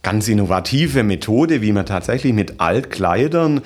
ganz 0.02 0.26
innovative 0.28 1.04
Methode, 1.04 1.62
wie 1.62 1.72
man 1.72 1.86
tatsächlich 1.86 2.32
mit 2.32 2.60
Altkleidern 2.60 3.62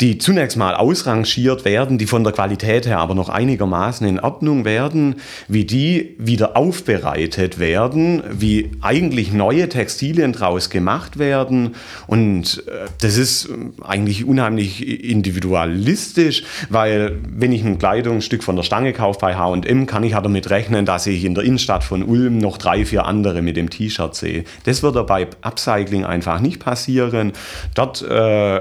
die 0.00 0.18
zunächst 0.18 0.56
mal 0.56 0.74
ausrangiert 0.74 1.64
werden, 1.64 1.98
die 1.98 2.06
von 2.06 2.24
der 2.24 2.32
Qualität 2.32 2.86
her 2.86 2.98
aber 2.98 3.14
noch 3.14 3.28
einigermaßen 3.28 4.06
in 4.06 4.18
Ordnung 4.18 4.64
werden, 4.64 5.16
wie 5.46 5.64
die 5.64 6.16
wieder 6.18 6.56
aufbereitet 6.56 7.60
werden, 7.60 8.22
wie 8.30 8.72
eigentlich 8.80 9.32
neue 9.32 9.68
Textilien 9.68 10.32
draus 10.32 10.68
gemacht 10.68 11.18
werden. 11.18 11.76
Und 12.08 12.64
äh, 12.66 12.86
das 13.00 13.16
ist 13.16 13.48
eigentlich 13.82 14.24
unheimlich 14.24 15.04
individualistisch, 15.04 16.42
weil 16.70 17.18
wenn 17.28 17.52
ich 17.52 17.64
ein 17.64 17.78
Kleidungsstück 17.78 18.42
von 18.42 18.56
der 18.56 18.64
Stange 18.64 18.92
kaufe 18.92 19.20
bei 19.20 19.36
H&M, 19.36 19.86
kann 19.86 20.02
ich 20.02 20.12
ja 20.12 20.20
damit 20.20 20.50
rechnen, 20.50 20.86
dass 20.86 21.06
ich 21.06 21.24
in 21.24 21.36
der 21.36 21.44
Innenstadt 21.44 21.84
von 21.84 22.02
Ulm 22.02 22.38
noch 22.38 22.58
drei, 22.58 22.84
vier 22.84 23.04
andere 23.04 23.42
mit 23.42 23.56
dem 23.56 23.70
T-Shirt 23.70 24.14
sehe. 24.16 24.44
Das 24.64 24.82
wird 24.82 25.06
bei 25.06 25.28
Upcycling 25.42 26.04
einfach 26.04 26.40
nicht 26.40 26.58
passieren. 26.58 27.32
Dort 27.74 28.02
äh, 28.02 28.60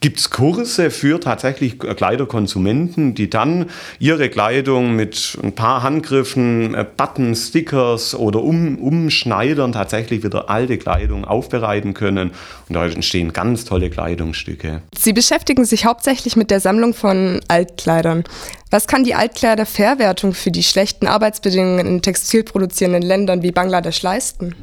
Gibt 0.00 0.18
es 0.18 0.30
Kurse 0.30 0.90
für 0.90 1.20
tatsächlich 1.20 1.78
Kleiderkonsumenten, 1.78 3.14
die 3.14 3.28
dann 3.28 3.66
ihre 3.98 4.30
Kleidung 4.30 4.96
mit 4.96 5.36
ein 5.42 5.54
paar 5.54 5.82
Handgriffen, 5.82 6.74
äh, 6.74 6.86
Buttons, 6.96 7.48
Stickers 7.48 8.14
oder 8.14 8.42
um, 8.42 8.78
Umschneidern 8.78 9.72
tatsächlich 9.72 10.24
wieder 10.24 10.48
alte 10.48 10.78
Kleidung 10.78 11.26
aufbereiten 11.26 11.92
können? 11.92 12.30
Und 12.68 12.74
da 12.74 12.86
entstehen 12.86 13.34
ganz 13.34 13.66
tolle 13.66 13.90
Kleidungsstücke. 13.90 14.80
Sie 14.96 15.12
beschäftigen 15.12 15.66
sich 15.66 15.84
hauptsächlich 15.84 16.34
mit 16.34 16.50
der 16.50 16.60
Sammlung 16.60 16.94
von 16.94 17.40
Altkleidern. 17.48 18.24
Was 18.70 18.86
kann 18.86 19.04
die 19.04 19.14
Altkleiderverwertung 19.14 20.32
für 20.32 20.50
die 20.50 20.62
schlechten 20.62 21.08
Arbeitsbedingungen 21.08 21.86
in 21.86 22.00
textilproduzierenden 22.00 23.02
Ländern 23.02 23.42
wie 23.42 23.52
Bangladesch 23.52 24.00
leisten? 24.00 24.54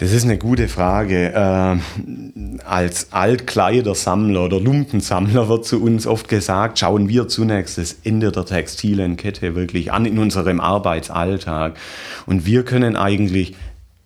Das 0.00 0.12
ist 0.12 0.24
eine 0.24 0.38
gute 0.38 0.68
Frage. 0.68 1.34
Äh, 1.34 2.62
als 2.64 3.12
Altkleidersammler 3.12 4.46
oder 4.46 4.58
Lumpensammler 4.58 5.50
wird 5.50 5.66
zu 5.66 5.82
uns 5.82 6.06
oft 6.06 6.26
gesagt, 6.26 6.78
schauen 6.78 7.10
wir 7.10 7.28
zunächst 7.28 7.76
das 7.76 7.98
Ende 8.02 8.32
der 8.32 8.46
textilen 8.46 9.18
Kette 9.18 9.54
wirklich 9.54 9.92
an 9.92 10.06
in 10.06 10.18
unserem 10.18 10.58
Arbeitsalltag. 10.58 11.76
Und 12.24 12.46
wir 12.46 12.64
können 12.64 12.96
eigentlich 12.96 13.54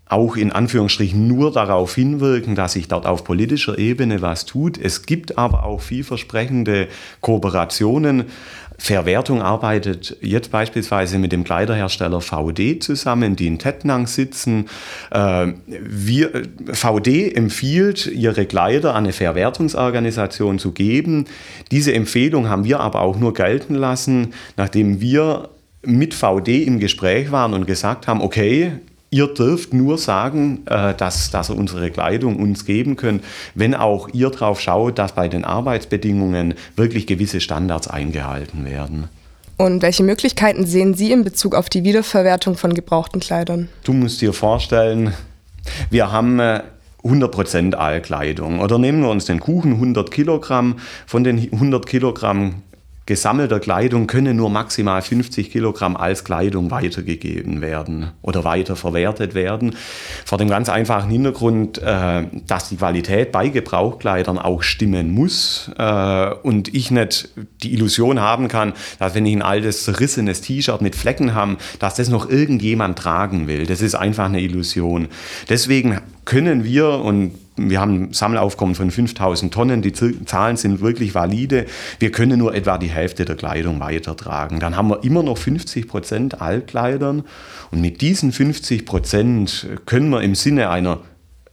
auch 0.06 0.36
in 0.36 0.52
Anführungsstrichen 0.52 1.28
nur 1.28 1.52
darauf 1.52 1.94
hinwirken, 1.94 2.54
dass 2.54 2.72
sich 2.72 2.88
dort 2.88 3.06
auf 3.06 3.24
politischer 3.24 3.78
Ebene 3.78 4.20
was 4.20 4.46
tut. 4.46 4.76
Es 4.78 5.06
gibt 5.06 5.38
aber 5.38 5.64
auch 5.64 5.80
vielversprechende 5.80 6.88
Kooperationen 7.20 8.24
Verwertung 8.84 9.40
arbeitet 9.40 10.18
jetzt 10.20 10.50
beispielsweise 10.50 11.16
mit 11.16 11.32
dem 11.32 11.42
Kleiderhersteller 11.42 12.20
VD 12.20 12.82
zusammen, 12.82 13.34
die 13.34 13.46
in 13.46 13.58
Tettnang 13.58 14.06
sitzen. 14.06 14.66
Äh, 15.10 15.54
wir, 15.66 16.42
VD 16.70 17.34
empfiehlt, 17.34 18.06
ihre 18.06 18.44
Kleider 18.44 18.90
an 18.90 19.04
eine 19.04 19.14
Verwertungsorganisation 19.14 20.58
zu 20.58 20.72
geben. 20.72 21.24
Diese 21.70 21.94
Empfehlung 21.94 22.50
haben 22.50 22.64
wir 22.64 22.80
aber 22.80 23.00
auch 23.00 23.18
nur 23.18 23.32
gelten 23.32 23.74
lassen, 23.74 24.34
nachdem 24.58 25.00
wir 25.00 25.48
mit 25.82 26.12
VD 26.12 26.64
im 26.64 26.78
Gespräch 26.78 27.32
waren 27.32 27.54
und 27.54 27.66
gesagt 27.66 28.06
haben, 28.06 28.20
okay, 28.20 28.72
ihr 29.14 29.28
dürft 29.28 29.72
nur 29.72 29.96
sagen, 29.96 30.66
äh, 30.66 30.92
dass, 30.92 31.30
dass 31.30 31.48
ihr 31.48 31.56
unsere 31.56 31.90
Kleidung 31.92 32.36
uns 32.36 32.64
geben 32.64 32.96
könnt, 32.96 33.22
wenn 33.54 33.74
auch 33.74 34.08
ihr 34.12 34.28
darauf 34.30 34.60
schaut, 34.60 34.98
dass 34.98 35.12
bei 35.12 35.28
den 35.28 35.44
Arbeitsbedingungen 35.44 36.54
wirklich 36.74 37.06
gewisse 37.06 37.40
Standards 37.40 37.86
eingehalten 37.86 38.64
werden. 38.64 39.08
Und 39.56 39.82
welche 39.82 40.02
Möglichkeiten 40.02 40.66
sehen 40.66 40.94
Sie 40.94 41.12
in 41.12 41.22
Bezug 41.22 41.54
auf 41.54 41.68
die 41.68 41.84
Wiederverwertung 41.84 42.56
von 42.56 42.74
gebrauchten 42.74 43.20
Kleidern? 43.20 43.68
Du 43.84 43.92
musst 43.92 44.20
dir 44.20 44.32
vorstellen, 44.32 45.14
wir 45.90 46.10
haben 46.10 46.40
100% 47.04 47.72
äh, 47.72 47.76
Altkleidung. 47.76 48.58
Oder 48.58 48.78
nehmen 48.78 49.02
wir 49.02 49.10
uns 49.10 49.26
den 49.26 49.38
Kuchen, 49.38 49.74
100 49.74 50.10
Kilogramm. 50.10 50.80
Von 51.06 51.22
den 51.22 51.38
100 51.38 51.86
Kilogramm 51.86 52.62
gesammelter 53.06 53.60
Kleidung 53.60 54.06
können 54.06 54.36
nur 54.36 54.50
maximal 54.50 55.02
50 55.02 55.50
Kilogramm 55.50 55.96
als 55.96 56.24
Kleidung 56.24 56.70
weitergegeben 56.70 57.60
werden 57.60 58.12
oder 58.22 58.44
weiterverwertet 58.44 59.34
werden. 59.34 59.76
Vor 60.24 60.38
dem 60.38 60.48
ganz 60.48 60.68
einfachen 60.68 61.10
Hintergrund, 61.10 61.78
äh, 61.78 62.24
dass 62.46 62.70
die 62.70 62.76
Qualität 62.76 63.30
bei 63.30 63.48
Gebrauchkleidern 63.48 64.38
auch 64.38 64.62
stimmen 64.62 65.10
muss 65.10 65.70
äh, 65.78 66.30
und 66.42 66.74
ich 66.74 66.90
nicht 66.90 67.28
die 67.62 67.74
Illusion 67.74 68.20
haben 68.20 68.48
kann, 68.48 68.72
dass 68.98 69.14
wenn 69.14 69.26
ich 69.26 69.36
ein 69.36 69.42
altes 69.42 69.84
zerrissenes 69.84 70.40
T-Shirt 70.40 70.80
mit 70.80 70.96
Flecken 70.96 71.34
habe, 71.34 71.56
dass 71.78 71.96
das 71.96 72.08
noch 72.08 72.28
irgendjemand 72.28 72.98
tragen 72.98 73.48
will. 73.48 73.66
Das 73.66 73.82
ist 73.82 73.94
einfach 73.94 74.26
eine 74.26 74.40
Illusion. 74.40 75.08
Deswegen 75.48 76.00
können 76.24 76.64
wir 76.64 76.88
und 76.88 77.32
wir 77.56 77.80
haben 77.80 78.04
ein 78.04 78.12
Sammelaufkommen 78.12 78.74
von 78.74 78.90
5000 78.90 79.54
Tonnen. 79.54 79.82
Die 79.82 79.92
Zahlen 79.92 80.56
sind 80.56 80.80
wirklich 80.80 81.14
valide. 81.14 81.66
Wir 82.00 82.10
können 82.10 82.38
nur 82.38 82.54
etwa 82.54 82.78
die 82.78 82.88
Hälfte 82.88 83.24
der 83.24 83.36
Kleidung 83.36 83.80
weitertragen. 83.80 84.58
Dann 84.58 84.76
haben 84.76 84.88
wir 84.88 85.04
immer 85.04 85.22
noch 85.22 85.38
50 85.38 85.86
Prozent 85.86 86.40
Altkleidern. 86.40 87.22
Und 87.70 87.80
mit 87.80 88.00
diesen 88.00 88.32
50 88.32 88.84
Prozent 88.84 89.68
können 89.86 90.10
wir 90.10 90.22
im 90.22 90.34
Sinne 90.34 90.70
einer 90.70 91.00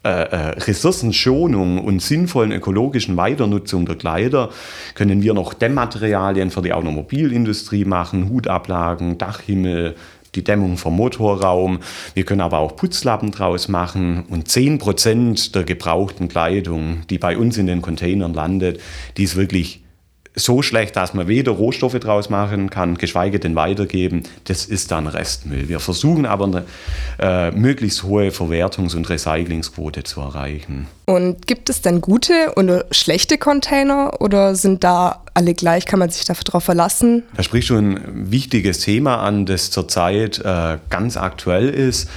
äh, 0.04 0.10
äh, 0.10 0.36
Ressourcenschonung 0.62 1.78
und 1.78 2.02
sinnvollen 2.02 2.52
ökologischen 2.52 3.18
Weiternutzung 3.18 3.86
der 3.86 3.98
Kleider 3.98 4.50
können 4.96 5.22
wir 5.22 5.36
noch 5.36 5.54
Dämmmaterialien 5.54 6.50
für 6.50 6.64
die 6.64 6.74
Automobilindustrie 6.74 7.86
machen, 7.86 8.28
Hutablagen, 8.32 9.20
Dachhimmel, 9.20 9.94
die 10.36 10.44
Dämmung 10.44 10.78
vom 10.78 10.96
Motorraum. 10.96 11.80
Wir 12.14 12.24
können 12.24 12.42
aber 12.42 12.60
auch 12.60 12.76
Putzlappen 12.76 13.32
draus 13.32 13.68
machen 13.68 14.26
und 14.30 14.48
10% 14.48 15.52
der 15.52 15.64
gebrauchten 15.64 16.28
Kleidung, 16.28 17.02
die 17.10 17.18
bei 17.18 17.38
uns 17.38 17.58
in 17.58 17.68
den 17.68 17.82
Containern 17.82 18.34
landet, 18.34 18.80
die 19.18 19.24
ist 19.24 19.36
wirklich 19.36 19.81
so 20.36 20.62
schlecht, 20.62 20.96
dass 20.96 21.14
man 21.14 21.28
weder 21.28 21.52
Rohstoffe 21.52 22.00
draus 22.00 22.30
machen 22.30 22.70
kann, 22.70 22.98
geschweige 22.98 23.40
denn 23.40 23.56
weitergeben. 23.56 24.24
Das 24.46 24.66
ist 24.66 24.92
dann 24.92 25.08
Restmüll. 25.08 25.68
Wir 25.68 25.80
versuchen 25.80 26.26
aber 26.26 26.46
eine 26.46 26.66
äh, 27.20 27.52
möglichst 27.52 28.04
hohe 28.04 28.30
Verwertungs- 28.30 28.96
und 28.96 29.10
Recyclingsquote 29.10 30.04
zu 30.04 30.22
erreichen. 30.22 30.88
Und 31.06 31.48
gibt 31.48 31.70
es 31.70 31.82
denn 31.82 32.00
gute 32.00 32.54
oder 32.56 32.86
schlechte 32.92 33.38
Container 33.38 34.22
oder 34.22 34.56
sind 34.56 34.84
da 34.84 35.22
alle 35.34 35.54
gleich? 35.54 35.86
Kann 35.86 36.00
man 36.00 36.10
sich 36.10 36.24
darauf 36.24 36.64
verlassen? 36.64 37.24
Da 37.36 37.44
sprichst 37.44 37.70
du 37.70 37.78
ein 37.78 38.32
wichtiges 38.32 38.80
Thema 38.80 39.18
an, 39.18 39.46
das 39.46 39.70
zurzeit 39.70 40.40
äh, 40.40 40.78
ganz 40.90 41.18
aktuell 41.18 41.70
ist. 41.70 42.10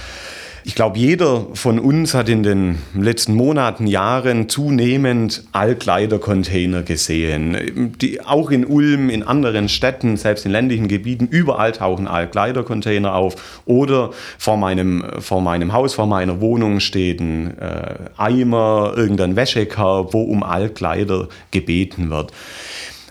Ich 0.67 0.73
glaube, 0.73 0.97
jeder 0.97 1.45
von 1.53 1.77
uns 1.77 2.15
hat 2.15 2.27
in 2.27 2.41
den 2.41 2.79
letzten 2.95 3.35
Monaten, 3.35 3.85
Jahren 3.85 4.49
zunehmend 4.49 5.43
Altkleidercontainer 5.51 6.81
gesehen. 6.81 7.93
Die, 8.01 8.19
auch 8.25 8.49
in 8.49 8.65
Ulm, 8.65 9.11
in 9.11 9.21
anderen 9.21 9.69
Städten, 9.69 10.17
selbst 10.17 10.43
in 10.43 10.51
ländlichen 10.51 10.87
Gebieten, 10.87 11.27
überall 11.27 11.71
tauchen 11.71 12.07
Altkleidercontainer 12.07 13.13
auf. 13.13 13.61
Oder 13.65 14.09
vor 14.39 14.57
meinem, 14.57 15.05
vor 15.19 15.39
meinem 15.39 15.71
Haus, 15.71 15.93
vor 15.93 16.07
meiner 16.07 16.41
Wohnung 16.41 16.79
steht 16.79 17.19
ein 17.19 17.55
äh, 17.59 17.97
Eimer, 18.17 18.93
irgendein 18.97 19.35
Wäschekorb, 19.35 20.15
wo 20.15 20.23
um 20.23 20.41
Altkleider 20.41 21.29
gebeten 21.51 22.09
wird. 22.09 22.31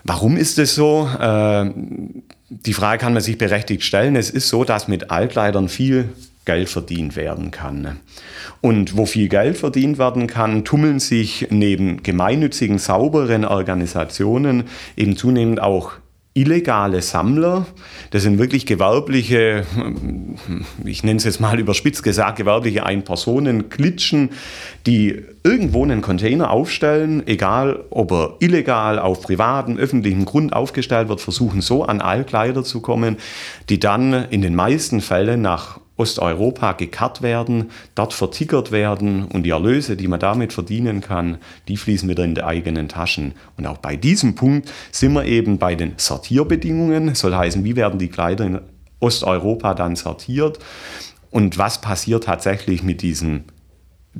Warum 0.03 0.35
ist 0.35 0.59
es 0.59 0.75
so? 0.75 1.07
Äh, 1.21 1.71
die 2.49 2.73
Frage 2.73 2.99
kann 2.99 3.13
man 3.13 3.23
sich 3.23 3.37
berechtigt 3.37 3.83
stellen. 3.83 4.17
Es 4.17 4.29
ist 4.29 4.49
so, 4.49 4.65
dass 4.65 4.89
mit 4.89 5.09
Altkleidern 5.09 5.69
viel 5.69 6.09
Geld 6.45 6.69
verdient 6.69 7.15
werden 7.15 7.51
kann. 7.51 7.99
Und 8.61 8.95
wo 8.97 9.05
viel 9.05 9.27
Geld 9.27 9.57
verdient 9.57 9.97
werden 9.97 10.27
kann, 10.27 10.63
tummeln 10.63 10.99
sich 10.99 11.47
neben 11.49 12.03
gemeinnützigen, 12.03 12.77
sauberen 12.77 13.45
Organisationen 13.45 14.65
eben 14.95 15.17
zunehmend 15.17 15.61
auch 15.61 15.93
illegale 16.35 17.01
Sammler. 17.01 17.65
Das 18.11 18.23
sind 18.23 18.37
wirklich 18.37 18.65
gewerbliche, 18.65 19.65
ich 20.83 21.01
nenne 21.01 21.17
es 21.17 21.23
jetzt 21.23 21.39
mal 21.39 21.57
überspitzt 21.57 22.03
gesagt, 22.03 22.37
gewerbliche 22.37 22.85
Ein-Personen-Klitschen, 22.85 24.31
die 24.85 25.23
irgendwo 25.43 25.83
einen 25.83 26.01
Container 26.01 26.51
aufstellen, 26.51 27.25
egal 27.25 27.85
ob 27.89 28.11
er 28.11 28.35
illegal 28.39 28.99
auf 28.99 29.21
privatem, 29.21 29.77
öffentlichem 29.77 30.25
Grund 30.25 30.51
aufgestellt 30.51 31.07
wird, 31.07 31.21
versuchen 31.21 31.61
so 31.61 31.85
an 31.85 32.01
Altkleider 32.01 32.65
zu 32.65 32.81
kommen, 32.81 33.15
die 33.69 33.79
dann 33.79 34.11
in 34.29 34.41
den 34.41 34.55
meisten 34.55 34.99
Fällen 34.99 35.41
nach 35.41 35.79
Osteuropa 35.97 36.73
gekarrt 36.73 37.21
werden, 37.21 37.71
dort 37.95 38.13
vertickert 38.13 38.71
werden 38.71 39.25
und 39.25 39.43
die 39.43 39.51
Erlöse, 39.51 39.95
die 39.95 40.07
man 40.07 40.19
damit 40.19 40.51
verdienen 40.51 41.01
kann, 41.01 41.37
die 41.67 41.77
fließen 41.77 42.09
wieder 42.09 42.25
in 42.25 42.35
die 42.35 42.43
eigenen 42.43 42.89
Taschen. 42.89 43.33
Und 43.57 43.65
auch 43.65 43.77
bei 43.77 43.95
diesem 43.95 44.35
Punkt 44.35 44.71
sind 44.91 45.13
wir 45.13 45.25
eben 45.25 45.57
bei 45.57 45.75
den 45.75 45.93
Sortierbedingungen, 45.97 47.15
soll 47.15 47.35
heißen, 47.35 47.63
wie 47.63 47.75
werden 47.75 47.99
die 47.99 48.09
Kleider 48.09 48.45
in 48.45 48.59
Osteuropa 48.99 49.73
dann 49.73 49.95
sortiert 49.95 50.59
und 51.31 51.57
was 51.57 51.79
passiert 51.79 52.25
tatsächlich 52.25 52.83
mit 52.83 53.01
diesen 53.01 53.45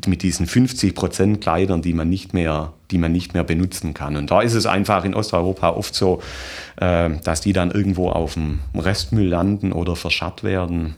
mit 0.05 0.23
diesen 0.23 0.45
50 0.45 0.93
Prozent 0.93 1.41
Kleidern, 1.41 1.81
die 1.81 1.93
man 1.93 2.09
nicht 2.09 2.33
mehr, 2.33 2.73
die 2.91 2.97
man 2.97 3.11
nicht 3.11 3.33
mehr 3.33 3.43
benutzen 3.43 3.93
kann. 3.93 4.17
Und 4.17 4.29
da 4.29 4.41
ist 4.41 4.53
es 4.53 4.65
einfach 4.65 5.05
in 5.05 5.15
Osteuropa 5.15 5.69
oft 5.69 5.95
so, 5.95 6.21
äh, 6.75 7.11
dass 7.23 7.41
die 7.41 7.53
dann 7.53 7.71
irgendwo 7.71 8.09
auf 8.09 8.33
dem 8.33 8.59
Restmüll 8.75 9.27
landen 9.27 9.71
oder 9.71 9.95
verscharrt 9.95 10.43
werden. 10.43 10.95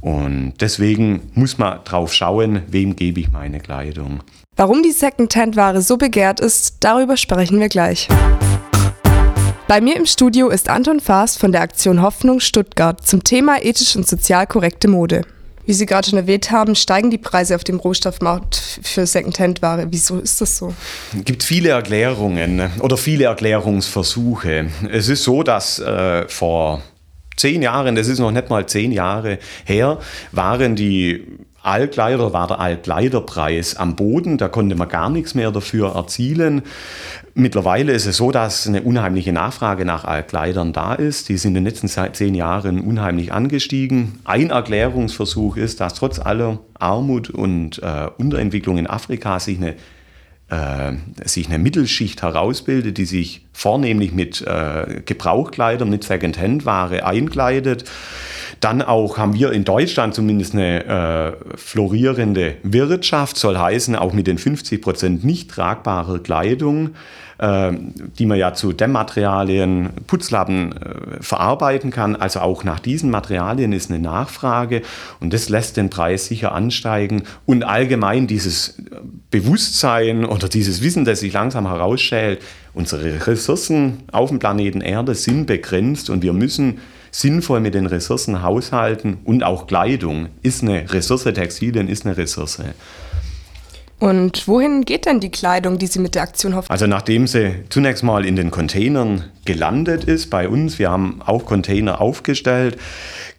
Und 0.00 0.54
deswegen 0.60 1.30
muss 1.34 1.58
man 1.58 1.80
drauf 1.84 2.12
schauen, 2.12 2.62
wem 2.68 2.96
gebe 2.96 3.20
ich 3.20 3.30
meine 3.30 3.60
Kleidung. 3.60 4.20
Warum 4.56 4.82
die 4.82 4.92
Secondhand-Ware 4.92 5.82
so 5.82 5.96
begehrt 5.96 6.40
ist, 6.40 6.76
darüber 6.80 7.16
sprechen 7.16 7.60
wir 7.60 7.68
gleich. 7.68 8.08
Bei 9.68 9.80
mir 9.80 9.96
im 9.96 10.06
Studio 10.06 10.48
ist 10.48 10.68
Anton 10.68 11.00
Faas 11.00 11.36
von 11.36 11.52
der 11.52 11.60
Aktion 11.60 12.02
Hoffnung 12.02 12.40
Stuttgart 12.40 13.06
zum 13.06 13.22
Thema 13.22 13.62
ethisch 13.62 13.94
und 13.94 14.06
sozial 14.06 14.46
korrekte 14.46 14.88
Mode. 14.88 15.22
Wie 15.64 15.74
Sie 15.74 15.86
gerade 15.86 16.08
schon 16.08 16.18
erwähnt 16.18 16.50
haben, 16.50 16.74
steigen 16.74 17.10
die 17.10 17.18
Preise 17.18 17.54
auf 17.54 17.62
dem 17.62 17.78
Rohstoffmarkt 17.78 18.80
für 18.82 19.06
Secondhand-Ware. 19.06 19.86
Wieso 19.90 20.18
ist 20.18 20.40
das 20.40 20.56
so? 20.56 20.74
Es 21.16 21.24
gibt 21.24 21.44
viele 21.44 21.68
Erklärungen 21.68 22.68
oder 22.80 22.96
viele 22.96 23.26
Erklärungsversuche. 23.26 24.70
Es 24.90 25.08
ist 25.08 25.22
so, 25.22 25.44
dass 25.44 25.78
äh, 25.78 26.26
vor 26.26 26.82
zehn 27.40 27.62
Jahren, 27.62 27.96
das 27.96 28.08
ist 28.08 28.18
noch 28.18 28.30
nicht 28.30 28.50
mal 28.50 28.66
zehn 28.66 28.92
Jahre 28.92 29.38
her, 29.64 29.98
waren 30.32 30.76
die 30.76 31.24
Altkleider 31.62 32.32
war 32.32 32.46
der 32.46 32.58
Altkleiderpreis 32.58 33.76
am 33.76 33.94
Boden, 33.94 34.38
da 34.38 34.48
konnte 34.48 34.76
man 34.76 34.88
gar 34.88 35.10
nichts 35.10 35.34
mehr 35.34 35.50
dafür 35.50 35.94
erzielen. 35.94 36.62
Mittlerweile 37.34 37.92
ist 37.92 38.06
es 38.06 38.16
so, 38.16 38.30
dass 38.30 38.66
eine 38.66 38.82
unheimliche 38.82 39.32
Nachfrage 39.32 39.84
nach 39.84 40.04
Altkleidern 40.04 40.72
da 40.72 40.94
ist. 40.94 41.28
Die 41.28 41.36
sind 41.36 41.50
in 41.50 41.56
den 41.56 41.64
letzten 41.64 41.88
zehn 41.88 42.34
Jahren 42.34 42.80
unheimlich 42.80 43.32
angestiegen. 43.32 44.20
Ein 44.24 44.50
Erklärungsversuch 44.50 45.58
ist, 45.58 45.80
dass 45.80 45.94
trotz 45.94 46.18
aller 46.18 46.60
Armut 46.78 47.28
und 47.28 47.82
äh, 47.82 48.08
Unterentwicklung 48.16 48.78
in 48.78 48.86
Afrika 48.86 49.38
sich 49.38 49.58
eine 49.58 49.74
sich 51.24 51.46
eine 51.46 51.58
Mittelschicht 51.58 52.22
herausbildet, 52.22 52.98
die 52.98 53.04
sich 53.04 53.46
vornehmlich 53.52 54.12
mit 54.12 54.42
äh, 54.42 55.00
Gebrauchkleidern, 55.04 55.88
mit 55.88 56.02
Secondhand-Ware 56.02 57.06
einkleidet. 57.06 57.84
Dann 58.60 58.82
auch 58.82 59.16
haben 59.16 59.34
wir 59.34 59.52
in 59.52 59.64
Deutschland 59.64 60.14
zumindest 60.14 60.54
eine 60.54 60.84
äh, 60.84 61.56
florierende 61.56 62.56
Wirtschaft, 62.62 63.36
soll 63.36 63.58
heißen, 63.58 63.96
auch 63.96 64.12
mit 64.12 64.26
den 64.26 64.38
50 64.38 64.82
Prozent 64.82 65.24
nicht 65.24 65.50
tragbarer 65.50 66.18
Kleidung 66.18 66.94
ähm, 67.42 67.94
die 68.18 68.26
man 68.26 68.38
ja 68.38 68.52
zu 68.52 68.74
Dämmmaterialien, 68.74 69.88
Putzlappen 70.06 70.72
äh, 70.72 71.22
verarbeiten 71.22 71.90
kann. 71.90 72.14
Also 72.14 72.40
auch 72.40 72.64
nach 72.64 72.80
diesen 72.80 73.10
Materialien 73.10 73.72
ist 73.72 73.90
eine 73.90 73.98
Nachfrage 73.98 74.82
und 75.20 75.32
das 75.32 75.48
lässt 75.48 75.78
den 75.78 75.88
Preis 75.88 76.26
sicher 76.26 76.52
ansteigen. 76.52 77.22
Und 77.46 77.62
allgemein 77.62 78.26
dieses 78.26 78.82
Bewusstsein 79.30 80.26
oder 80.26 80.48
dieses 80.48 80.82
Wissen, 80.82 81.06
das 81.06 81.20
sich 81.20 81.32
langsam 81.32 81.66
herausschält, 81.66 82.42
unsere 82.74 83.26
Ressourcen 83.26 84.02
auf 84.12 84.28
dem 84.28 84.38
Planeten 84.38 84.82
Erde 84.82 85.14
sind 85.14 85.46
begrenzt 85.46 86.10
und 86.10 86.22
wir 86.22 86.34
müssen 86.34 86.78
sinnvoll 87.10 87.60
mit 87.60 87.74
den 87.74 87.86
Ressourcen 87.86 88.42
haushalten 88.42 89.18
und 89.24 89.42
auch 89.42 89.66
Kleidung 89.66 90.28
ist 90.42 90.62
eine 90.62 90.92
Ressource, 90.92 91.24
Textilien 91.24 91.88
ist 91.88 92.06
eine 92.06 92.16
Ressource. 92.16 92.60
Und 94.00 94.48
wohin 94.48 94.86
geht 94.86 95.04
denn 95.04 95.20
die 95.20 95.30
Kleidung, 95.30 95.76
die 95.76 95.86
Sie 95.86 95.98
mit 95.98 96.14
der 96.14 96.22
Aktion 96.22 96.54
hoffen? 96.54 96.70
Also 96.70 96.86
nachdem 96.86 97.26
sie 97.26 97.64
zunächst 97.68 98.02
mal 98.02 98.24
in 98.24 98.34
den 98.34 98.50
Containern 98.50 99.24
gelandet 99.44 100.04
ist 100.04 100.30
bei 100.30 100.48
uns, 100.48 100.78
wir 100.78 100.90
haben 100.90 101.20
auch 101.24 101.44
Container 101.44 102.00
aufgestellt, 102.00 102.78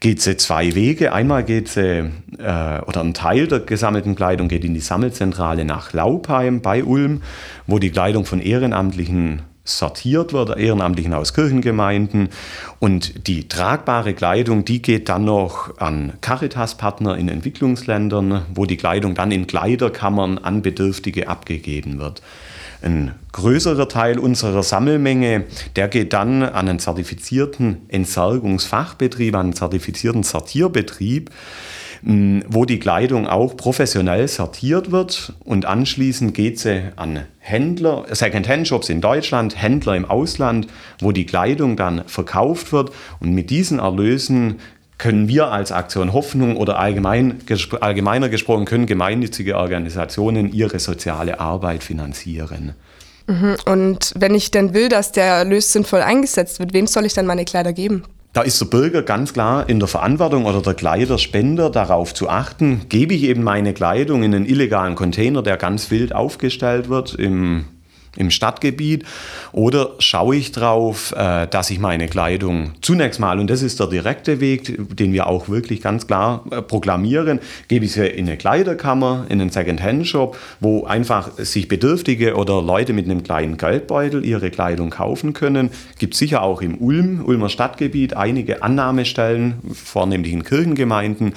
geht 0.02 0.22
sie 0.22 0.38
zwei 0.38 0.76
Wege. 0.76 1.14
Einmal 1.14 1.44
geht 1.44 1.68
sie, 1.68 2.12
äh, 2.38 2.82
oder 2.86 3.02
ein 3.02 3.16
Teil 3.16 3.48
der 3.48 3.62
gesammelten 3.62 4.16
Kleidung 4.16 4.50
geht 4.50 4.64
in 4.64 4.76
die 4.76 4.82
Sammelzentrale 4.82 5.66
nach 5.66 5.94
Laupheim 5.94 6.62
bei 6.62 6.84
Ulm, 6.84 7.24
wo 7.66 7.80
die 7.80 7.90
Kleidung 7.90 8.26
von 8.26 8.40
Ehrenamtlichen 8.40 9.42
sortiert 9.64 10.34
wird, 10.34 10.58
Ehrenamtlichen 10.58 11.14
aus 11.14 11.34
Kirchengemeinden. 11.34 12.30
Und 12.80 13.28
die 13.28 13.48
tragbare 13.48 14.14
Kleidung, 14.14 14.66
die 14.66 14.82
geht 14.82 15.10
dann 15.10 15.26
noch 15.26 15.78
an 15.78 16.14
Caritas-Partner 16.22 17.18
in 17.18 17.30
Entwicklungsländern, 17.30 18.46
wo 18.54 18.66
die 18.66 18.78
Kleidung 18.78 19.16
dann 19.16 19.32
in 19.32 19.48
Kleiderkammern 19.48 20.38
an 20.40 20.62
Bedürftige 20.62 21.28
abgegeben 21.28 22.00
wird. 22.00 22.22
Ein 22.82 23.14
größerer 23.32 23.88
Teil 23.88 24.18
unserer 24.18 24.64
Sammelmenge, 24.64 25.46
der 25.76 25.88
geht 25.88 26.14
dann 26.14 26.42
an 26.42 26.68
einen 26.68 26.80
zertifizierten 26.80 27.88
Entsorgungsfachbetrieb, 27.90 29.36
an 29.36 29.42
einen 29.42 29.54
zertifizierten 29.54 30.24
Sortierbetrieb 30.24 31.30
wo 32.04 32.66
die 32.66 32.80
Kleidung 32.80 33.28
auch 33.28 33.56
professionell 33.56 34.28
sortiert 34.28 34.92
wird 34.92 35.34
und 35.44 35.66
anschließend 35.66 36.34
geht 36.34 36.60
sie 36.60 36.92
an 36.96 37.26
Händler, 37.40 38.06
Second-Hand-Shops 38.10 38.90
in 38.90 39.02
Deutschland, 39.02 39.62
Händler 39.62 39.96
im 39.96 40.06
Ausland, 40.06 40.68
wo 41.00 41.12
die 41.12 41.26
Kleidung 41.26 41.76
dann 41.76 42.04
verkauft 42.08 42.72
wird 42.72 42.92
und 43.20 43.34
mit 43.34 43.50
diesen 43.52 43.80
Erlösen 43.80 44.60
können 44.98 45.28
wir 45.28 45.48
als 45.48 45.72
Aktion 45.72 46.14
Hoffnung 46.14 46.58
oder 46.58 46.78
allgemein, 46.78 47.40
allgemeiner 47.80 48.30
gesprochen 48.30 48.66
können 48.66 48.86
gemeinnützige 48.86 49.58
Organisationen 49.58 50.54
ihre 50.54 50.78
soziale 50.78 51.40
Arbeit 51.40 51.84
finanzieren. 51.84 52.76
Mhm. 53.26 53.58
Und 53.66 54.14
wenn 54.16 54.36
ich 54.36 54.52
denn 54.52 54.74
will, 54.74 54.90
dass 54.90 55.12
der 55.12 55.26
Erlös 55.26 55.74
sinnvoll 55.74 56.02
eingesetzt 56.02 56.60
wird, 56.60 56.74
wem 56.74 56.86
soll 56.86 57.06
ich 57.06 57.14
dann 57.14 57.26
meine 57.26 57.46
Kleider 57.46 57.74
geben? 57.74 58.04
Da 58.34 58.44
ist 58.44 58.62
der 58.62 58.66
Bürger 58.68 59.02
ganz 59.02 59.34
klar 59.34 59.68
in 59.68 59.80
der 59.80 59.90
Verantwortung 59.90 60.46
oder 60.46 60.62
der 60.62 60.74
Kleiderspender 60.74 61.70
darauf 61.70 62.14
zu 62.14 62.30
achten, 62.30 62.84
gebe 62.88 63.14
ich 63.14 63.24
eben 63.24 63.44
meine 63.44 63.74
Kleidung 63.74 64.24
in 64.24 64.34
einen 64.34 64.46
illegalen 64.46 64.96
Container, 64.96 65.44
der 65.44 65.58
ganz 65.58 65.92
wild 65.92 66.16
aufgestellt 66.16 66.88
wird 66.88 67.14
im 67.14 67.66
im 68.18 68.30
Stadtgebiet 68.30 69.06
oder 69.52 69.92
schaue 70.00 70.36
ich 70.36 70.52
darauf, 70.52 71.14
äh, 71.14 71.48
dass 71.48 71.70
ich 71.70 71.80
meine 71.80 72.08
Kleidung 72.08 72.74
zunächst 72.82 73.20
mal, 73.20 73.40
und 73.40 73.50
das 73.50 73.62
ist 73.62 73.80
der 73.80 73.88
direkte 73.88 74.40
Weg, 74.40 74.78
den 74.96 75.14
wir 75.14 75.28
auch 75.28 75.50
wirklich 75.50 75.82
ganz 75.82 76.08
klar 76.08 76.44
äh, 76.52 76.62
proklamieren, 76.62 77.40
gebe 77.68 77.86
ich 77.86 77.94
sie 77.94 78.06
in 78.06 78.28
eine 78.28 78.38
Kleiderkammer, 78.38 79.26
in 79.30 79.40
einen 79.40 79.50
Second-Hand-Shop, 79.50 80.38
wo 80.60 80.86
einfach 80.86 81.32
sich 81.38 81.68
Bedürftige 81.68 82.36
oder 82.36 82.62
Leute 82.62 82.94
mit 82.94 83.06
einem 83.06 83.24
kleinen 83.24 83.58
Geldbeutel 83.58 84.26
ihre 84.26 84.52
Kleidung 84.52 84.90
kaufen 84.90 85.34
können. 85.34 85.72
Gibt 85.98 86.16
sicher 86.16 86.42
auch 86.42 86.62
im 86.62 86.78
Ulm, 86.78 87.24
Ulmer 87.26 87.50
Stadtgebiet 87.50 88.16
einige 88.16 88.64
Annahmestellen, 88.64 89.56
vornehmlich 89.74 90.34
in 90.34 90.44
Kirchengemeinden. 90.44 91.34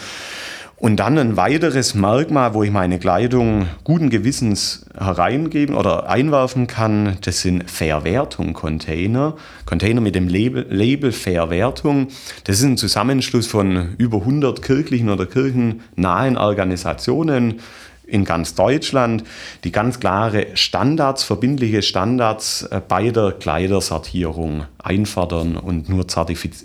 Und 0.84 0.96
dann 0.96 1.16
ein 1.16 1.38
weiteres 1.38 1.94
Merkmal, 1.94 2.52
wo 2.52 2.62
ich 2.62 2.70
meine 2.70 2.98
Kleidung 2.98 3.68
guten 3.84 4.10
Gewissens 4.10 4.84
hereingeben 4.94 5.76
oder 5.76 6.10
einwerfen 6.10 6.66
kann, 6.66 7.16
das 7.22 7.40
sind 7.40 7.70
Verwertung-Container. 7.70 9.34
Container 9.64 10.02
mit 10.02 10.14
dem 10.14 10.28
Label, 10.28 10.66
Label 10.68 11.10
Verwertung. 11.10 12.08
Das 12.44 12.58
ist 12.58 12.64
ein 12.64 12.76
Zusammenschluss 12.76 13.46
von 13.46 13.94
über 13.96 14.18
100 14.18 14.60
kirchlichen 14.60 15.08
oder 15.08 15.24
kirchennahen 15.24 16.36
Organisationen, 16.36 17.60
in 18.06 18.26
ganz 18.26 18.54
Deutschland, 18.54 19.24
die 19.64 19.72
ganz 19.72 20.00
klare 20.00 20.48
Standards, 20.52 21.24
verbindliche 21.24 21.80
Standards 21.80 22.64
äh, 22.64 22.82
bei 22.86 23.08
der 23.08 23.32
Kleidersortierung 23.32 24.66
einfordern 24.84 25.56
und 25.56 25.88
nur, 25.88 26.06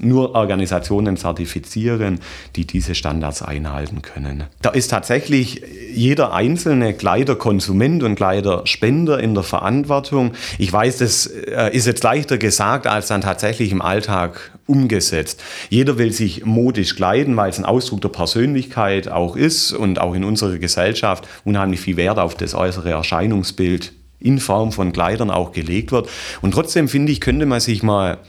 nur, 0.02 0.36
Organisationen 0.36 1.18
zertifizieren, 1.18 2.20
die 2.56 2.66
diese 2.66 2.94
Standards 2.94 3.42
einhalten 3.42 4.02
können. 4.02 4.44
Da 4.62 4.70
ist 4.72 4.90
tatsächlich 4.90 5.62
jeder 5.94 6.34
einzelne 6.34 6.94
Kleiderkonsument 6.94 8.04
und 8.04 8.16
Kleiderspender 8.16 9.20
in 9.20 9.34
der 9.34 9.44
Verantwortung. 9.44 10.34
Ich 10.58 10.72
weiß, 10.72 10.98
das 10.98 11.28
äh, 11.28 11.70
ist 11.74 11.88
jetzt 11.88 12.04
leichter 12.04 12.38
gesagt 12.38 12.88
als 12.88 13.08
dann 13.08 13.22
tatsächlich 13.22 13.72
im 13.72 13.82
Alltag 13.82 14.52
umgesetzt. 14.68 15.42
Jeder 15.70 15.98
will 15.98 16.12
sich 16.12 16.46
modisch 16.46 16.96
kleiden, 16.96 17.36
weil 17.38 17.50
es 17.50 17.58
ein 17.58 17.66
Ausdruck 17.66 18.02
der 18.02 18.10
Persönlichkeit 18.10 19.10
auch 19.10 19.36
ist 19.36 19.74
und 19.74 20.00
auch 20.00 20.14
in 20.14 20.24
unserer 20.24 20.58
Gesellschaft 20.58 21.28
unheimlich 21.44 21.80
viel 21.80 21.98
Wert 21.98 22.20
auf 22.20 22.36
das 22.36 22.54
äußere 22.54 22.92
Erscheinungsbild 22.92 23.94
in 24.20 24.40
Form 24.40 24.72
von 24.72 24.92
Kleidern 24.92 25.30
auch 25.30 25.52
gelegt 25.52 25.92
wird. 25.92 26.10
Und 26.42 26.52
trotzdem 26.52 26.88
finde 26.88 27.12
ich, 27.12 27.22
könnte 27.22 27.46
man 27.46 27.60
sich 27.60 27.84
mal 27.84 28.20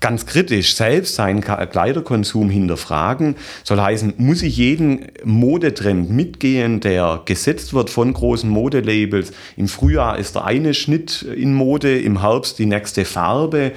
ganz 0.00 0.26
kritisch 0.26 0.76
selbst 0.76 1.16
seinen 1.16 1.40
Kleiderkonsum 1.40 2.50
hinterfragen. 2.50 3.36
Soll 3.64 3.80
heißen, 3.80 4.14
muss 4.18 4.42
ich 4.42 4.56
jeden 4.56 5.06
Modetrend 5.24 6.10
mitgehen, 6.10 6.80
der 6.80 7.22
gesetzt 7.24 7.74
wird 7.74 7.90
von 7.90 8.12
großen 8.12 8.48
Modelabels? 8.48 9.32
Im 9.56 9.68
Frühjahr 9.68 10.18
ist 10.18 10.34
der 10.34 10.44
eine 10.44 10.74
Schnitt 10.74 11.22
in 11.22 11.54
Mode, 11.54 11.98
im 11.98 12.20
Herbst 12.20 12.58
die 12.58 12.66
nächste 12.66 13.04
Farbe 13.04 13.72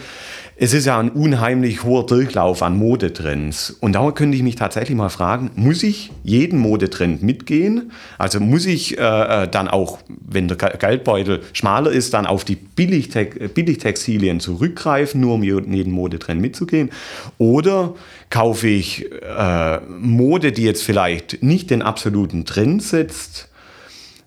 es 0.63 0.75
ist 0.75 0.85
ja 0.85 0.99
ein 0.99 1.09
unheimlich 1.09 1.83
hoher 1.83 2.05
Durchlauf 2.05 2.61
an 2.61 2.77
Modetrends. 2.77 3.71
Und 3.79 3.93
da 3.93 4.11
könnte 4.11 4.37
ich 4.37 4.43
mich 4.43 4.55
tatsächlich 4.55 4.95
mal 4.95 5.09
fragen, 5.09 5.49
muss 5.55 5.81
ich 5.81 6.11
jeden 6.23 6.59
Modetrend 6.59 7.23
mitgehen? 7.23 7.91
Also 8.19 8.39
muss 8.39 8.67
ich 8.67 8.99
äh, 8.99 9.01
äh 9.01 9.47
dann 9.47 9.67
auch, 9.67 9.97
wenn 10.07 10.47
der 10.47 10.57
Geldbeutel 10.57 11.41
schmaler 11.53 11.89
ist, 11.89 12.13
dann 12.13 12.27
auf 12.27 12.45
die 12.45 12.57
Billigte 12.57 13.25
Billigtextilien 13.25 14.39
zurückgreifen, 14.39 15.19
nur 15.19 15.33
um 15.33 15.41
jeden 15.41 15.91
Modetrend 15.91 16.39
mitzugehen? 16.39 16.91
Oder 17.39 17.95
kaufe 18.29 18.67
ich 18.67 19.11
äh, 19.11 19.79
Mode, 19.99 20.51
die 20.51 20.63
jetzt 20.63 20.83
vielleicht 20.83 21.41
nicht 21.41 21.71
den 21.71 21.81
absoluten 21.81 22.45
Trend 22.45 22.83
setzt, 22.83 23.49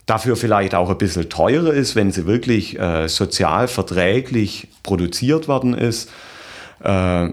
dafür 0.06 0.36
vielleicht 0.36 0.74
auch 0.74 0.90
ein 0.90 0.98
bisschen 0.98 1.28
teurer 1.28 1.72
ist, 1.72 1.96
wenn 1.96 2.12
sie 2.12 2.26
wirklich 2.26 2.78
äh, 2.78 3.08
sozial 3.08 3.68
verträglich 3.68 4.68
produziert 4.82 5.48
worden 5.48 5.74
ist. 5.74 6.10
Äh, 6.80 7.28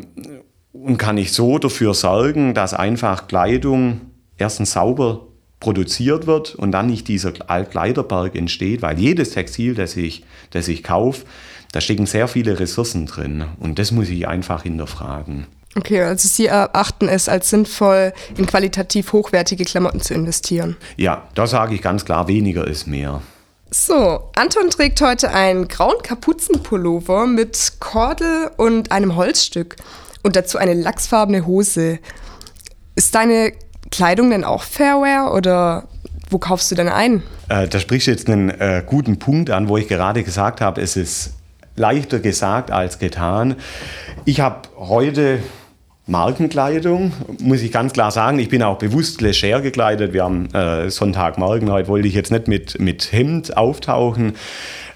und 0.73 0.97
kann 0.97 1.17
ich 1.17 1.33
so 1.33 1.57
dafür 1.57 1.93
sorgen, 1.93 2.53
dass 2.53 2.73
einfach 2.73 3.27
Kleidung 3.27 4.01
erstens 4.37 4.71
sauber 4.71 5.27
produziert 5.59 6.27
wird 6.27 6.55
und 6.55 6.71
dann 6.71 6.87
nicht 6.87 7.07
dieser 7.07 7.33
Kleiderberg 7.33 8.35
entsteht, 8.35 8.81
weil 8.81 8.97
jedes 8.97 9.31
Textil, 9.31 9.75
das 9.75 9.95
ich, 9.95 10.23
das 10.49 10.67
ich 10.67 10.83
kaufe, 10.83 11.25
da 11.71 11.81
stecken 11.81 12.05
sehr 12.05 12.27
viele 12.27 12.59
Ressourcen 12.59 13.05
drin 13.05 13.45
und 13.59 13.79
das 13.79 13.91
muss 13.91 14.09
ich 14.09 14.27
einfach 14.27 14.63
hinterfragen. 14.63 15.45
Okay, 15.75 16.01
also 16.01 16.27
Sie 16.27 16.47
erachten 16.47 17.07
es 17.07 17.29
als 17.29 17.49
sinnvoll, 17.49 18.13
in 18.37 18.45
qualitativ 18.45 19.13
hochwertige 19.13 19.63
Klamotten 19.63 20.01
zu 20.01 20.13
investieren. 20.13 20.75
Ja, 20.97 21.23
da 21.33 21.47
sage 21.47 21.75
ich 21.75 21.81
ganz 21.81 22.03
klar, 22.03 22.27
weniger 22.27 22.67
ist 22.67 22.87
mehr. 22.87 23.21
So, 23.69 24.29
Anton 24.35 24.69
trägt 24.69 24.99
heute 24.99 25.33
einen 25.33 25.69
grauen 25.69 26.03
Kapuzenpullover 26.03 27.25
mit 27.25 27.73
Kordel 27.79 28.51
und 28.57 28.91
einem 28.91 29.15
Holzstück 29.15 29.77
und 30.23 30.35
dazu 30.35 30.57
eine 30.57 30.73
lachsfarbene 30.73 31.45
Hose. 31.45 31.99
Ist 32.95 33.15
deine 33.15 33.53
Kleidung 33.89 34.31
denn 34.31 34.43
auch 34.43 34.63
Fairwear 34.63 35.33
oder 35.33 35.87
wo 36.29 36.37
kaufst 36.37 36.69
du 36.71 36.75
denn 36.75 36.89
ein? 36.89 37.23
Äh, 37.47 37.69
da 37.69 37.79
sprichst 37.79 38.07
du 38.07 38.11
jetzt 38.11 38.27
einen 38.27 38.49
äh, 38.49 38.83
guten 38.85 39.19
Punkt 39.19 39.49
an, 39.49 39.69
wo 39.69 39.77
ich 39.77 39.87
gerade 39.87 40.23
gesagt 40.23 40.59
habe, 40.59 40.81
es 40.81 40.97
ist 40.97 41.35
leichter 41.77 42.19
gesagt 42.19 42.71
als 42.71 42.99
getan. 42.99 43.55
Ich 44.25 44.41
habe 44.41 44.67
heute 44.77 45.39
Markenkleidung, 46.11 47.13
muss 47.39 47.61
ich 47.61 47.71
ganz 47.71 47.93
klar 47.93 48.11
sagen. 48.11 48.37
Ich 48.37 48.49
bin 48.49 48.61
auch 48.63 48.77
bewusst 48.77 49.21
leger 49.21 49.61
gekleidet. 49.61 50.11
Wir 50.11 50.25
haben 50.25 50.53
äh, 50.53 50.89
Sonntagmorgen, 50.89 51.71
heute 51.71 51.87
wollte 51.87 52.07
ich 52.07 52.13
jetzt 52.13 52.31
nicht 52.31 52.49
mit, 52.49 52.79
mit 52.81 53.13
Hemd 53.13 53.55
auftauchen. 53.55 54.35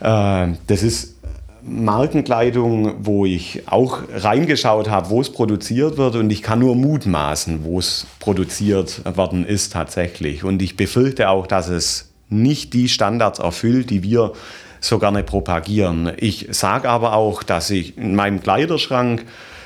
Äh, 0.02 0.48
das 0.68 0.84
ist 0.84 1.16
Markenkleidung, 1.64 3.06
wo 3.06 3.26
ich 3.26 3.64
auch 3.68 4.00
reingeschaut 4.14 4.90
habe, 4.90 5.10
wo 5.10 5.22
es 5.22 5.32
produziert 5.32 5.98
wird 5.98 6.16
und 6.18 6.30
ich 6.30 6.44
kann 6.44 6.60
nur 6.60 6.76
mutmaßen, 6.76 7.64
wo 7.64 7.80
es 7.80 8.06
produziert 8.20 9.02
worden 9.18 9.46
ist 9.46 9.72
tatsächlich. 9.72 10.44
Und 10.44 10.62
ich 10.62 10.76
befürchte 10.76 11.30
auch, 11.30 11.48
dass 11.48 11.70
es 11.70 12.12
nicht 12.28 12.74
die 12.74 12.90
Standards 12.90 13.40
erfüllt, 13.40 13.90
die 13.90 14.04
wir 14.04 14.34
so 14.82 15.00
gerne 15.00 15.24
propagieren. 15.24 16.12
Ich 16.18 16.50
sage 16.52 16.90
aber 16.90 17.14
auch, 17.14 17.42
dass 17.42 17.70
ich 17.70 17.98
in 17.98 18.16
meinem 18.16 18.44
Kleiderschrank 18.44 19.26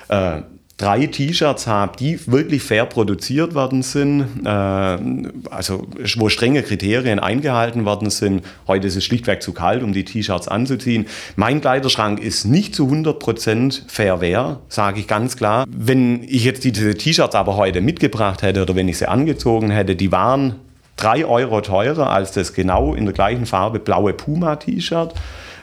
äh, 0.09 0.41
drei 0.79 1.05
T-Shirts 1.07 1.67
habe, 1.67 1.97
die 1.99 2.19
wirklich 2.25 2.63
fair 2.63 2.85
produziert 2.85 3.53
worden 3.53 3.83
sind, 3.83 4.25
äh, 4.45 4.49
also 4.49 5.87
wo 6.15 6.29
strenge 6.29 6.63
Kriterien 6.63 7.19
eingehalten 7.19 7.85
worden 7.85 8.09
sind. 8.09 8.43
Heute 8.65 8.87
ist 8.87 8.95
es 8.95 9.03
schlichtweg 9.03 9.43
zu 9.43 9.53
kalt, 9.53 9.83
um 9.83 9.93
die 9.93 10.05
T-Shirts 10.05 10.47
anzuziehen. 10.47 11.05
Mein 11.35 11.59
Kleiderschrank 11.61 12.19
ist 12.19 12.45
nicht 12.45 12.73
zu 12.73 12.87
100% 12.87 13.81
fair 13.87 14.21
wear, 14.21 14.61
sage 14.69 15.01
ich 15.01 15.07
ganz 15.07 15.35
klar. 15.35 15.65
Wenn 15.69 16.23
ich 16.23 16.45
jetzt 16.45 16.63
diese 16.63 16.95
T-Shirts 16.95 17.35
aber 17.35 17.57
heute 17.57 17.81
mitgebracht 17.81 18.41
hätte 18.41 18.61
oder 18.61 18.75
wenn 18.75 18.87
ich 18.87 18.97
sie 18.97 19.09
angezogen 19.09 19.69
hätte, 19.69 19.97
die 19.97 20.13
waren 20.13 20.55
drei 20.95 21.25
Euro 21.25 21.59
teurer 21.59 22.09
als 22.09 22.31
das 22.31 22.53
genau 22.53 22.93
in 22.93 23.03
der 23.03 23.13
gleichen 23.13 23.45
Farbe 23.45 23.79
blaue 23.79 24.13
Puma-T-Shirt. 24.13 25.13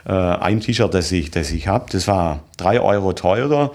Äh, 0.07 0.13
ein 0.13 0.61
T-Shirt, 0.61 0.95
das 0.95 1.11
ich, 1.11 1.31
das 1.31 1.51
ich 1.51 1.67
habe, 1.67 1.87
das 1.91 2.07
war 2.07 2.41
drei 2.57 2.81
Euro 2.81 3.13
teurer, 3.13 3.73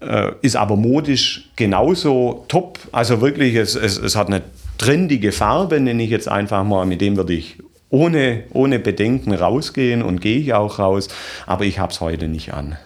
äh, 0.00 0.32
ist 0.40 0.56
aber 0.56 0.76
modisch 0.76 1.50
genauso 1.56 2.44
top. 2.48 2.78
Also 2.92 3.20
wirklich, 3.20 3.54
es, 3.56 3.74
es, 3.74 3.98
es 3.98 4.16
hat 4.16 4.28
eine 4.28 4.42
trendige 4.78 5.32
Farbe, 5.32 5.78
nenne 5.78 6.02
ich 6.02 6.10
jetzt 6.10 6.28
einfach 6.28 6.64
mal, 6.64 6.86
mit 6.86 7.00
dem 7.02 7.16
würde 7.16 7.34
ich 7.34 7.58
ohne, 7.90 8.44
ohne 8.52 8.78
Bedenken 8.78 9.34
rausgehen 9.34 10.02
und 10.02 10.20
gehe 10.20 10.38
ich 10.38 10.54
auch 10.54 10.78
raus, 10.78 11.08
aber 11.46 11.64
ich 11.64 11.78
habe 11.78 11.92
es 11.92 12.00
heute 12.00 12.26
nicht 12.26 12.54
an. 12.54 12.76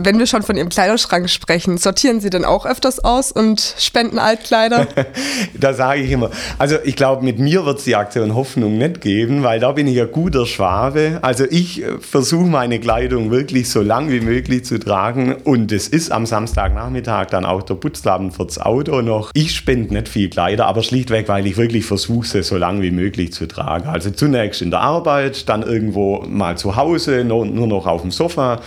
Wenn 0.00 0.16
wir 0.20 0.26
schon 0.26 0.44
von 0.44 0.56
Ihrem 0.56 0.68
Kleiderschrank 0.68 1.28
sprechen, 1.28 1.76
sortieren 1.76 2.20
Sie 2.20 2.30
denn 2.30 2.44
auch 2.44 2.64
öfters 2.66 3.04
aus 3.04 3.32
und 3.32 3.74
spenden 3.78 4.20
Altkleider? 4.20 4.86
da 5.54 5.74
sage 5.74 6.02
ich 6.02 6.12
immer, 6.12 6.30
also 6.56 6.76
ich 6.84 6.94
glaube, 6.94 7.24
mit 7.24 7.40
mir 7.40 7.66
wird 7.66 7.78
es 7.78 7.84
die 7.84 7.96
Aktion 7.96 8.36
Hoffnung 8.36 8.78
nicht 8.78 9.00
geben, 9.00 9.42
weil 9.42 9.58
da 9.58 9.72
bin 9.72 9.88
ich 9.88 10.00
ein 10.00 10.12
guter 10.12 10.46
Schwabe. 10.46 11.18
Also 11.22 11.46
ich 11.50 11.82
äh, 11.82 11.98
versuche 11.98 12.46
meine 12.46 12.78
Kleidung 12.78 13.32
wirklich 13.32 13.70
so 13.70 13.82
lang 13.82 14.08
wie 14.08 14.20
möglich 14.20 14.64
zu 14.64 14.78
tragen 14.78 15.34
und 15.34 15.72
es 15.72 15.88
ist 15.88 16.12
am 16.12 16.26
Samstagnachmittag 16.26 17.26
dann 17.30 17.44
auch 17.44 17.64
der 17.64 17.74
Putzlappen 17.74 18.30
fürs 18.30 18.60
Auto 18.60 19.02
noch. 19.02 19.32
Ich 19.34 19.52
spende 19.56 19.94
nicht 19.94 20.08
viel 20.08 20.30
Kleider, 20.30 20.66
aber 20.66 20.84
schlichtweg, 20.84 21.26
weil 21.26 21.44
ich 21.44 21.56
wirklich 21.56 21.84
versuche, 21.84 22.24
sie 22.24 22.44
so 22.44 22.56
lang 22.56 22.82
wie 22.82 22.92
möglich 22.92 23.32
zu 23.32 23.48
tragen. 23.48 23.88
Also 23.88 24.12
zunächst 24.12 24.62
in 24.62 24.70
der 24.70 24.80
Arbeit, 24.80 25.48
dann 25.48 25.64
irgendwo 25.64 26.24
mal 26.24 26.56
zu 26.56 26.76
Hause, 26.76 27.24
nur 27.24 27.44
noch 27.46 27.88
auf 27.88 28.02
dem 28.02 28.12
Sofa 28.12 28.60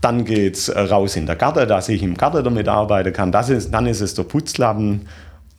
dann 0.00 0.24
geht 0.24 0.56
es 0.56 0.68
äh, 0.68 0.80
raus 0.80 1.16
in 1.16 1.26
der 1.26 1.36
Garten, 1.36 1.68
dass 1.68 1.88
ich 1.88 2.02
im 2.02 2.16
Garten 2.16 2.42
damit 2.42 2.68
arbeiten 2.68 3.12
kann. 3.12 3.32
Das 3.32 3.50
ist, 3.50 3.72
dann 3.72 3.86
ist 3.86 4.00
es 4.00 4.14
der 4.14 4.22
Putzlappen. 4.24 5.06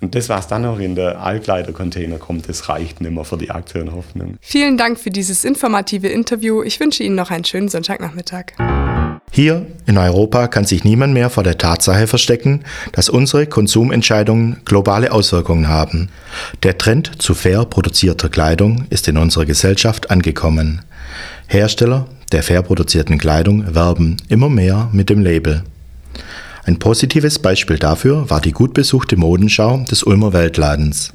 Und 0.02 0.16
das, 0.16 0.30
was 0.30 0.48
dann 0.48 0.64
noch 0.64 0.80
in 0.80 0.96
der 0.96 1.22
Altkleidercontainer 1.22 2.18
kommt, 2.18 2.50
das 2.50 2.68
reicht 2.70 3.02
nicht 3.02 3.12
mehr 3.12 3.24
für 3.24 3.38
die 3.38 3.52
aktuelle 3.52 3.94
Hoffnung. 3.94 4.36
Vielen 4.42 4.76
Dank 4.76 5.00
für 5.00 5.12
dieses 5.12 5.46
informative 5.46 6.08
Interview. 6.08 6.64
Ich 6.64 6.80
wünsche 6.80 7.04
Ihnen 7.04 7.16
noch 7.16 7.30
einen 7.30 7.46
schönen 7.46 7.70
Sonntagnachmittag. 7.70 8.54
Hier 9.32 9.68
in 9.86 9.98
Europa 9.98 10.48
kann 10.48 10.66
sich 10.66 10.84
niemand 10.84 11.14
mehr 11.14 11.30
vor 11.30 11.44
der 11.44 11.58
Tatsache 11.58 12.08
verstecken, 12.08 12.64
dass 12.92 13.10
unsere 13.10 13.46
Konsumentscheidungen 13.46 14.58
globale 14.66 15.12
Auswirkungen 15.12 15.68
haben. 15.68 16.10
Der 16.64 16.78
Trend 16.78 17.22
zu 17.22 17.36
fair 17.36 17.64
produzierter 17.66 18.30
Kleidung 18.30 18.86
ist 18.90 19.08
in 19.08 19.18
unserer 19.18 19.46
Gesellschaft 19.46 20.10
angekommen. 20.10 20.82
Hersteller 21.48 22.08
der 22.32 22.44
fair 22.44 22.62
produzierten 22.62 23.18
Kleidung 23.18 23.76
werben 23.76 24.18
immer 24.30 24.50
mehr 24.50 24.90
mit 24.94 25.10
dem 25.10 25.22
Label. 25.22 25.64
Ein 26.64 26.78
positives 26.78 27.40
Beispiel 27.40 27.80
dafür 27.80 28.30
war 28.30 28.40
die 28.40 28.52
gut 28.52 28.74
besuchte 28.74 29.18
Modenschau 29.18 29.84
des 29.90 30.04
Ulmer 30.04 30.32
Weltladens. 30.34 31.14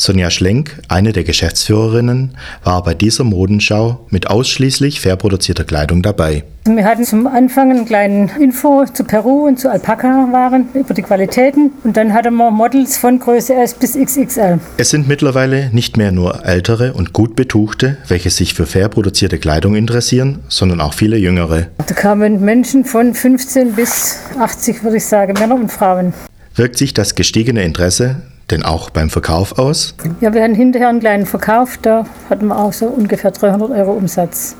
Sonja 0.00 0.30
Schlenk, 0.30 0.80
eine 0.86 1.12
der 1.12 1.24
Geschäftsführerinnen, 1.24 2.30
war 2.62 2.84
bei 2.84 2.94
dieser 2.94 3.24
Modenschau 3.24 4.06
mit 4.10 4.30
ausschließlich 4.30 5.00
fair 5.00 5.16
produzierter 5.16 5.64
Kleidung 5.64 6.02
dabei. 6.02 6.44
Wir 6.66 6.84
hatten 6.84 7.04
zum 7.04 7.26
Anfang 7.26 7.72
einen 7.72 7.84
kleinen 7.84 8.30
Info 8.40 8.84
zu 8.84 9.02
Peru 9.02 9.48
und 9.48 9.58
zu 9.58 9.68
Alpaka-Waren 9.68 10.68
über 10.74 10.94
die 10.94 11.02
Qualitäten 11.02 11.72
und 11.82 11.96
dann 11.96 12.12
hatten 12.12 12.36
wir 12.36 12.52
Models 12.52 12.96
von 12.96 13.18
Größe 13.18 13.56
S 13.56 13.74
bis 13.74 13.94
XXL. 13.94 14.60
Es 14.76 14.90
sind 14.90 15.08
mittlerweile 15.08 15.70
nicht 15.72 15.96
mehr 15.96 16.12
nur 16.12 16.46
ältere 16.46 16.92
und 16.92 17.12
gut 17.12 17.34
betuchte, 17.34 17.96
welche 18.06 18.30
sich 18.30 18.54
für 18.54 18.66
fair 18.66 18.88
produzierte 18.88 19.38
Kleidung 19.38 19.74
interessieren, 19.74 20.38
sondern 20.46 20.80
auch 20.80 20.94
viele 20.94 21.16
jüngere. 21.16 21.66
Da 21.78 21.94
kamen 21.94 22.40
Menschen 22.44 22.84
von 22.84 23.14
15 23.14 23.72
bis 23.72 24.20
80, 24.38 24.84
würde 24.84 24.98
ich 24.98 25.06
sagen, 25.06 25.32
Männer 25.40 25.56
und 25.56 25.72
Frauen. 25.72 26.14
Wirkt 26.54 26.78
sich 26.78 26.94
das 26.94 27.16
gestiegene 27.16 27.64
Interesse 27.64 28.22
denn 28.50 28.64
auch 28.64 28.90
beim 28.90 29.10
Verkauf 29.10 29.58
aus? 29.58 29.94
Ja, 30.20 30.32
wir 30.32 30.42
hatten 30.42 30.54
hinterher 30.54 30.88
einen 30.88 31.00
kleinen 31.00 31.26
Verkauf, 31.26 31.78
da 31.80 32.04
hatten 32.30 32.46
wir 32.46 32.58
auch 32.58 32.72
so 32.72 32.86
ungefähr 32.86 33.30
300 33.30 33.70
Euro 33.70 33.92
Umsatz. 33.92 34.56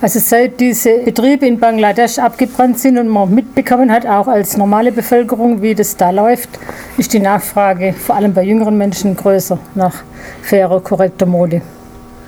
Also 0.00 0.18
seit 0.20 0.60
diese 0.60 0.98
Betriebe 0.98 1.46
in 1.46 1.58
Bangladesch 1.58 2.18
abgebrannt 2.18 2.78
sind 2.78 2.98
und 2.98 3.08
man 3.08 3.34
mitbekommen 3.34 3.90
hat, 3.90 4.04
auch 4.06 4.28
als 4.28 4.56
normale 4.56 4.92
Bevölkerung, 4.92 5.62
wie 5.62 5.74
das 5.74 5.96
da 5.96 6.10
läuft, 6.10 6.50
ist 6.98 7.14
die 7.14 7.18
Nachfrage 7.18 7.94
vor 7.94 8.14
allem 8.14 8.34
bei 8.34 8.42
jüngeren 8.42 8.76
Menschen 8.76 9.16
größer 9.16 9.58
nach 9.74 9.94
fairer, 10.42 10.80
korrekter 10.80 11.24
Mode. 11.24 11.62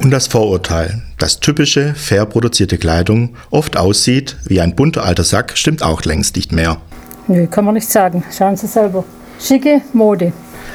Und 0.02 0.10
das 0.10 0.28
Vorurteil, 0.28 1.02
dass 1.18 1.40
typische, 1.40 1.94
fair 1.94 2.24
produzierte 2.24 2.78
Kleidung 2.78 3.36
oft 3.50 3.76
aussieht 3.76 4.36
wie 4.44 4.60
ein 4.60 4.74
bunter 4.74 5.04
alter 5.04 5.24
Sack, 5.24 5.52
stimmt 5.56 5.82
auch 5.82 6.02
längst 6.04 6.36
nicht 6.36 6.52
mehr. 6.52 6.78
Nö, 7.26 7.46
kann 7.48 7.66
man 7.66 7.74
nicht 7.74 7.90
sagen. 7.90 8.24
Schauen 8.36 8.56
Sie 8.56 8.66
selber. 8.66 9.04
Schicke 9.38 9.82
Mode. 9.92 10.32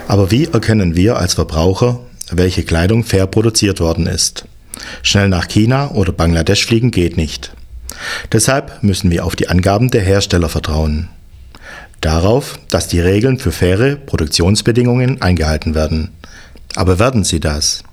Aber 0.08 0.32
wie 0.32 0.46
erkennen 0.46 0.96
wir 0.96 1.18
als 1.18 1.34
Verbraucher, 1.34 2.00
welche 2.32 2.64
Kleidung 2.64 3.04
fair 3.04 3.28
produziert 3.28 3.80
worden 3.80 4.06
ist? 4.08 4.46
Schnell 5.02 5.30
nach 5.30 5.48
China 5.48 5.92
oder 5.92 6.12
Bangladesch 6.12 6.66
fliegen 6.66 6.92
geht 6.92 7.18
nicht. 7.18 7.54
Deshalb 8.32 8.84
müssen 8.84 9.12
wir 9.12 9.26
auf 9.26 9.36
die 9.36 9.48
Angaben 9.48 9.92
der 9.92 10.02
Hersteller 10.02 10.50
vertrauen. 10.50 11.10
Darauf, 12.02 12.60
dass 12.70 12.88
die 12.88 13.00
Regeln 13.00 13.40
für 13.40 13.52
faire 13.52 13.96
Produktionsbedingungen 13.96 15.22
eingehalten 15.22 15.74
werden. 15.74 16.10
Aber 16.76 17.00
werden 17.00 17.24
sie 17.24 17.40
das? 17.40 17.84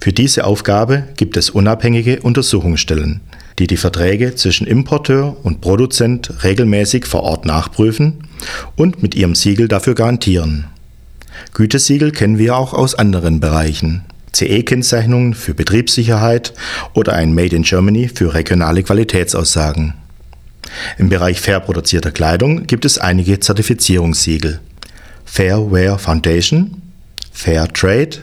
Für 0.00 0.12
diese 0.12 0.44
Aufgabe 0.44 1.04
gibt 1.16 1.36
es 1.36 1.50
unabhängige 1.50 2.20
Untersuchungsstellen, 2.20 3.20
die 3.58 3.66
die 3.66 3.76
Verträge 3.76 4.34
zwischen 4.34 4.66
Importeur 4.66 5.36
und 5.42 5.60
Produzent 5.60 6.42
regelmäßig 6.42 7.06
vor 7.06 7.22
Ort 7.22 7.46
nachprüfen 7.46 8.28
und 8.76 9.02
mit 9.02 9.14
ihrem 9.14 9.34
Siegel 9.34 9.68
dafür 9.68 9.94
garantieren. 9.94 10.66
Gütesiegel 11.52 12.10
kennen 12.10 12.38
wir 12.38 12.56
auch 12.56 12.72
aus 12.72 12.94
anderen 12.94 13.40
Bereichen. 13.40 14.04
CE-Kennzeichnungen 14.34 15.34
für 15.34 15.54
Betriebssicherheit 15.54 16.52
oder 16.92 17.12
ein 17.12 17.34
Made 17.34 17.54
in 17.54 17.62
Germany 17.62 18.08
für 18.08 18.34
regionale 18.34 18.82
Qualitätsaussagen. 18.82 19.94
Im 20.98 21.08
Bereich 21.08 21.40
fair 21.40 21.60
produzierter 21.60 22.10
Kleidung 22.10 22.66
gibt 22.66 22.84
es 22.84 22.98
einige 22.98 23.38
Zertifizierungssiegel. 23.38 24.60
Fair 25.24 25.70
Wear 25.70 25.98
Foundation, 25.98 26.82
Fair 27.32 27.68
Trade, 27.72 28.18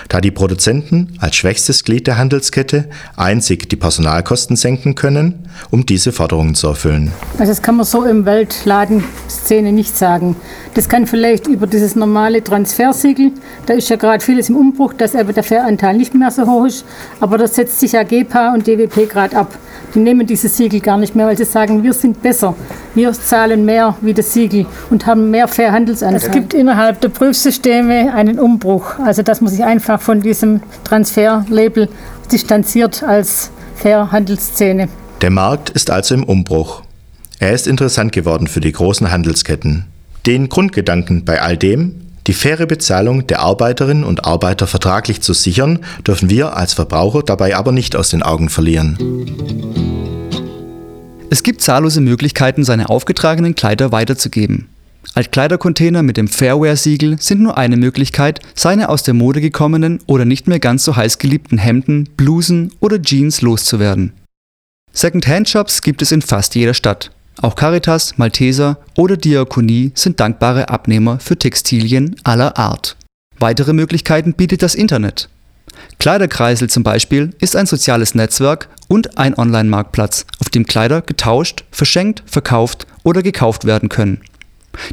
Da 0.09 0.21
die 0.21 0.31
Produzenten 0.31 1.17
als 1.19 1.35
schwächstes 1.35 1.83
Glied 1.83 2.07
der 2.07 2.17
Handelskette 2.17 2.89
einzig 3.15 3.69
die 3.69 3.75
Personalkosten 3.75 4.55
senken 4.55 4.95
können, 4.95 5.47
um 5.69 5.85
diese 5.85 6.11
Forderungen 6.11 6.55
zu 6.55 6.67
erfüllen. 6.67 7.11
Also 7.37 7.51
das 7.51 7.61
kann 7.61 7.75
man 7.77 7.85
so 7.85 8.03
im 8.03 8.25
Weltladenszene 8.25 9.71
nicht 9.71 9.97
sagen. 9.97 10.35
Das 10.73 10.87
kann 10.87 11.05
vielleicht 11.07 11.47
über 11.47 11.67
dieses 11.67 11.95
normale 11.95 12.43
Transfersiegel, 12.43 13.31
da 13.65 13.73
ist 13.73 13.89
ja 13.89 13.97
gerade 13.97 14.23
vieles 14.23 14.49
im 14.49 14.55
Umbruch, 14.55 14.93
dass 14.93 15.15
aber 15.15 15.33
der 15.33 15.43
Fairanteil 15.43 15.97
nicht 15.97 16.13
mehr 16.13 16.31
so 16.31 16.45
hoch 16.45 16.65
ist, 16.65 16.85
aber 17.19 17.37
das 17.37 17.55
setzt 17.55 17.79
sich 17.79 17.91
ja 17.91 18.03
GEPA 18.03 18.53
und 18.53 18.67
DWP 18.67 19.09
gerade 19.09 19.35
ab. 19.37 19.57
Die 19.93 19.99
nehmen 19.99 20.25
dieses 20.25 20.55
Siegel 20.55 20.79
gar 20.79 20.97
nicht 20.97 21.15
mehr, 21.15 21.27
weil 21.27 21.37
sie 21.37 21.43
sagen, 21.43 21.83
wir 21.83 21.91
sind 21.91 22.21
besser. 22.21 22.55
Wir 22.95 23.11
zahlen 23.11 23.65
mehr 23.65 23.97
wie 24.01 24.13
das 24.13 24.33
Siegel 24.33 24.65
und 24.89 25.05
haben 25.05 25.29
mehr 25.31 25.47
Fair 25.47 25.71
Handelsanteil. 25.73 26.21
Es 26.21 26.31
gibt 26.31 26.53
innerhalb 26.53 27.01
der 27.01 27.09
Prüfsysteme 27.09 28.13
einen 28.13 28.39
Umbruch, 28.39 28.99
also 28.99 29.21
dass 29.21 29.41
man 29.41 29.51
sich 29.51 29.63
einfach 29.71 30.01
von 30.01 30.19
diesem 30.19 30.59
Transferlabel 30.83 31.87
distanziert 32.29 33.03
als 33.03 33.51
Fair 33.75 34.11
Handelsszene. 34.11 34.89
Der 35.21 35.29
Markt 35.29 35.69
ist 35.69 35.89
also 35.89 36.13
im 36.13 36.25
Umbruch. 36.25 36.83
Er 37.39 37.53
ist 37.53 37.67
interessant 37.67 38.11
geworden 38.11 38.47
für 38.47 38.59
die 38.59 38.73
großen 38.73 39.11
Handelsketten. 39.11 39.85
Den 40.25 40.49
Grundgedanken 40.49 41.23
bei 41.23 41.41
all 41.41 41.55
dem, 41.55 42.01
die 42.27 42.33
faire 42.33 42.67
Bezahlung 42.67 43.25
der 43.27 43.39
Arbeiterinnen 43.39 44.03
und 44.03 44.25
Arbeiter 44.25 44.67
vertraglich 44.67 45.21
zu 45.21 45.33
sichern, 45.33 45.79
dürfen 46.05 46.29
wir 46.29 46.57
als 46.57 46.73
Verbraucher 46.73 47.23
dabei 47.23 47.55
aber 47.55 47.71
nicht 47.71 47.95
aus 47.95 48.09
den 48.09 48.23
Augen 48.23 48.49
verlieren. 48.49 48.97
Es 51.29 51.43
gibt 51.43 51.61
zahllose 51.61 52.01
Möglichkeiten, 52.01 52.65
seine 52.65 52.89
aufgetragenen 52.89 53.55
Kleider 53.55 53.93
weiterzugeben. 53.93 54.67
Altkleidercontainer 55.13 56.03
mit 56.03 56.17
dem 56.17 56.27
Fairware-Siegel 56.27 57.17
sind 57.19 57.41
nur 57.41 57.57
eine 57.57 57.75
Möglichkeit, 57.75 58.39
seine 58.55 58.89
aus 58.89 59.03
der 59.03 59.13
Mode 59.13 59.41
gekommenen 59.41 59.99
oder 60.05 60.25
nicht 60.25 60.47
mehr 60.47 60.59
ganz 60.59 60.85
so 60.85 60.95
heiß 60.95 61.17
geliebten 61.17 61.57
Hemden, 61.57 62.05
Blusen 62.15 62.71
oder 62.79 63.01
Jeans 63.01 63.41
loszuwerden. 63.41 64.13
Second-Hand-Shops 64.93 65.81
gibt 65.81 66.01
es 66.01 66.11
in 66.11 66.21
fast 66.21 66.55
jeder 66.55 66.73
Stadt. 66.73 67.11
Auch 67.41 67.55
Caritas, 67.55 68.17
Malteser 68.17 68.77
oder 68.95 69.17
Diakonie 69.17 69.91
sind 69.95 70.19
dankbare 70.19 70.69
Abnehmer 70.69 71.19
für 71.19 71.37
Textilien 71.37 72.15
aller 72.23 72.57
Art. 72.57 72.95
Weitere 73.39 73.73
Möglichkeiten 73.73 74.33
bietet 74.33 74.61
das 74.61 74.75
Internet. 74.75 75.29
Kleiderkreisel 75.99 76.69
zum 76.69 76.83
Beispiel 76.83 77.31
ist 77.39 77.55
ein 77.55 77.65
soziales 77.65 78.15
Netzwerk 78.15 78.69
und 78.87 79.17
ein 79.17 79.37
Online-Marktplatz, 79.37 80.25
auf 80.39 80.49
dem 80.49 80.65
Kleider 80.65 81.01
getauscht, 81.01 81.63
verschenkt, 81.71 82.23
verkauft 82.25 82.85
oder 83.03 83.23
gekauft 83.23 83.65
werden 83.65 83.89
können. 83.89 84.21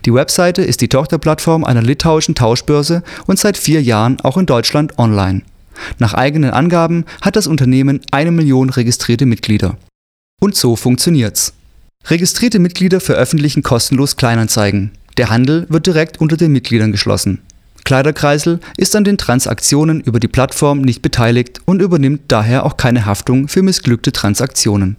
Die 0.04 0.12
Webseite 0.12 0.62
ist 0.62 0.80
die 0.80 0.88
Tochterplattform 0.88 1.64
einer 1.64 1.82
litauischen 1.82 2.34
Tauschbörse 2.34 3.02
und 3.26 3.38
seit 3.38 3.56
vier 3.56 3.82
Jahren 3.82 4.20
auch 4.20 4.36
in 4.36 4.46
Deutschland 4.46 4.98
online. 4.98 5.42
Nach 5.98 6.14
eigenen 6.14 6.50
Angaben 6.50 7.04
hat 7.20 7.36
das 7.36 7.46
Unternehmen 7.46 8.00
eine 8.10 8.32
Million 8.32 8.70
registrierte 8.70 9.26
Mitglieder. 9.26 9.76
Und 10.40 10.56
so 10.56 10.76
funktioniert's. 10.76 11.52
Registrierte 12.06 12.58
Mitglieder 12.58 13.00
veröffentlichen 13.00 13.62
kostenlos 13.62 14.16
Kleinanzeigen. 14.16 14.92
Der 15.16 15.30
Handel 15.30 15.66
wird 15.68 15.86
direkt 15.86 16.20
unter 16.20 16.36
den 16.36 16.52
Mitgliedern 16.52 16.92
geschlossen. 16.92 17.40
Kleiderkreisel 17.84 18.60
ist 18.76 18.94
an 18.96 19.04
den 19.04 19.18
Transaktionen 19.18 20.00
über 20.00 20.20
die 20.20 20.28
Plattform 20.28 20.82
nicht 20.82 21.02
beteiligt 21.02 21.60
und 21.64 21.80
übernimmt 21.80 22.22
daher 22.28 22.66
auch 22.66 22.76
keine 22.76 23.06
Haftung 23.06 23.48
für 23.48 23.62
missglückte 23.62 24.12
Transaktionen. 24.12 24.96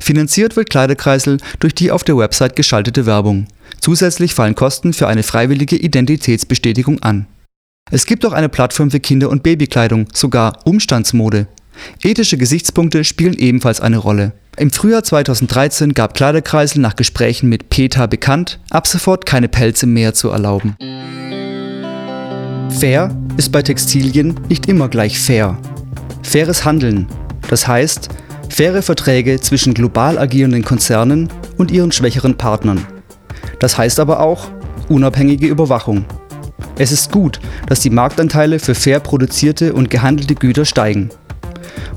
Finanziert 0.00 0.56
wird 0.56 0.70
Kleiderkreisel 0.70 1.38
durch 1.60 1.74
die 1.74 1.90
auf 1.90 2.04
der 2.04 2.16
Website 2.16 2.56
geschaltete 2.56 3.06
Werbung. 3.06 3.46
Zusätzlich 3.80 4.34
fallen 4.34 4.54
Kosten 4.54 4.92
für 4.92 5.08
eine 5.08 5.22
freiwillige 5.22 5.76
Identitätsbestätigung 5.76 7.02
an. 7.02 7.26
Es 7.90 8.06
gibt 8.06 8.24
auch 8.24 8.32
eine 8.32 8.48
Plattform 8.48 8.90
für 8.90 9.00
Kinder- 9.00 9.28
und 9.28 9.42
Babykleidung, 9.42 10.06
sogar 10.12 10.58
Umstandsmode. 10.64 11.46
Ethische 12.02 12.38
Gesichtspunkte 12.38 13.04
spielen 13.04 13.34
ebenfalls 13.34 13.80
eine 13.80 13.98
Rolle. 13.98 14.32
Im 14.56 14.70
Frühjahr 14.70 15.02
2013 15.02 15.94
gab 15.94 16.14
Kleiderkreisel 16.14 16.80
nach 16.80 16.96
Gesprächen 16.96 17.48
mit 17.48 17.68
PETA 17.70 18.06
bekannt, 18.06 18.60
ab 18.70 18.86
sofort 18.86 19.26
keine 19.26 19.48
Pelze 19.48 19.86
mehr 19.86 20.14
zu 20.14 20.30
erlauben. 20.30 20.76
Fair 22.70 23.16
ist 23.36 23.50
bei 23.50 23.62
Textilien 23.62 24.38
nicht 24.48 24.66
immer 24.68 24.88
gleich 24.88 25.18
fair. 25.18 25.58
Faires 26.22 26.64
Handeln, 26.64 27.06
das 27.48 27.66
heißt 27.66 28.08
faire 28.48 28.82
Verträge 28.82 29.40
zwischen 29.40 29.74
global 29.74 30.18
agierenden 30.18 30.64
Konzernen 30.64 31.28
und 31.58 31.70
ihren 31.70 31.92
schwächeren 31.92 32.36
Partnern. 32.36 32.86
Das 33.58 33.78
heißt 33.78 34.00
aber 34.00 34.20
auch 34.20 34.48
unabhängige 34.88 35.46
Überwachung. 35.46 36.04
Es 36.76 36.92
ist 36.92 37.12
gut, 37.12 37.40
dass 37.68 37.80
die 37.80 37.90
Marktanteile 37.90 38.58
für 38.58 38.74
fair 38.74 39.00
produzierte 39.00 39.72
und 39.72 39.90
gehandelte 39.90 40.34
Güter 40.34 40.64
steigen. 40.64 41.10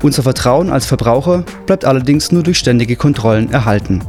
Unser 0.02 0.22
Vertrauen 0.22 0.70
als 0.70 0.86
Verbraucher 0.86 1.44
bleibt 1.66 1.84
allerdings 1.84 2.30
nur 2.30 2.42
durch 2.42 2.58
ständige 2.58 2.96
Kontrollen 2.96 3.52
erhalten. 3.52 4.02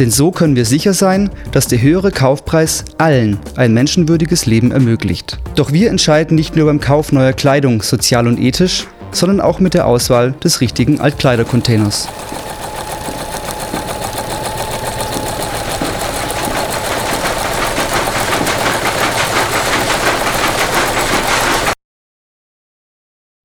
Denn 0.00 0.10
so 0.10 0.30
können 0.30 0.56
wir 0.56 0.64
sicher 0.64 0.94
sein, 0.94 1.30
dass 1.52 1.68
der 1.68 1.82
höhere 1.82 2.10
Kaufpreis 2.10 2.84
allen 2.98 3.38
ein 3.56 3.74
menschenwürdiges 3.74 4.46
Leben 4.46 4.72
ermöglicht. 4.72 5.38
Doch 5.56 5.72
wir 5.72 5.90
entscheiden 5.90 6.36
nicht 6.36 6.56
nur 6.56 6.66
beim 6.66 6.80
Kauf 6.80 7.12
neuer 7.12 7.34
Kleidung 7.34 7.82
sozial 7.82 8.26
und 8.26 8.40
ethisch, 8.40 8.86
sondern 9.12 9.40
auch 9.40 9.60
mit 9.60 9.74
der 9.74 9.86
Auswahl 9.86 10.32
des 10.42 10.60
richtigen 10.60 11.00
Altkleidercontainers. 11.00 12.08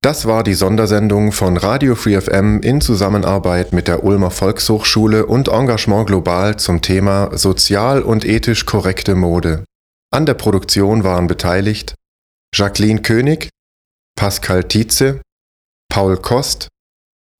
Das 0.05 0.27
war 0.27 0.43
die 0.43 0.53
Sondersendung 0.53 1.31
von 1.31 1.57
Radio 1.57 1.95
Free 1.95 2.21
FM 2.21 2.59
in 2.59 2.79
Zusammenarbeit 2.79 3.73
mit 3.73 3.87
der 3.87 4.03
Ulmer 4.03 4.29
Volkshochschule 4.29 5.25
und 5.25 5.47
Engagement 5.47 6.05
Global 6.05 6.57
zum 6.57 6.83
Thema 6.83 7.35
sozial 7.35 8.03
und 8.03 8.23
ethisch 8.23 8.67
korrekte 8.67 9.15
Mode. 9.15 9.65
An 10.13 10.27
der 10.27 10.35
Produktion 10.35 11.03
waren 11.03 11.25
beteiligt 11.25 11.95
Jacqueline 12.53 13.01
König, 13.01 13.49
Pascal 14.15 14.65
Tietze, 14.65 15.23
Paul 15.91 16.17
Kost, 16.17 16.67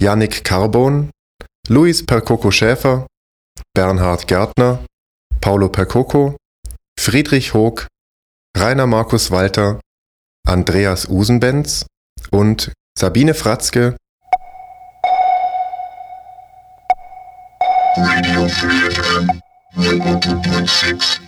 Yannick 0.01 0.43
Carbon, 0.43 1.11
Luis 1.67 2.03
Percoco 2.03 2.49
Schäfer, 2.49 3.05
Bernhard 3.75 4.27
Gärtner, 4.27 4.83
Paulo 5.39 5.69
Percoco, 5.69 6.35
Friedrich 6.99 7.53
Hoog, 7.53 7.85
Rainer 8.57 8.87
Markus 8.87 9.29
Walter, 9.29 9.79
Andreas 10.47 11.07
Usenbenz, 11.07 11.85
und 12.31 12.71
Sabine 12.97 13.33
Fratzke. 13.33 13.95
Radio 17.97 18.47
3 18.47 18.91
FM 18.91 19.41
100.6 19.77 21.24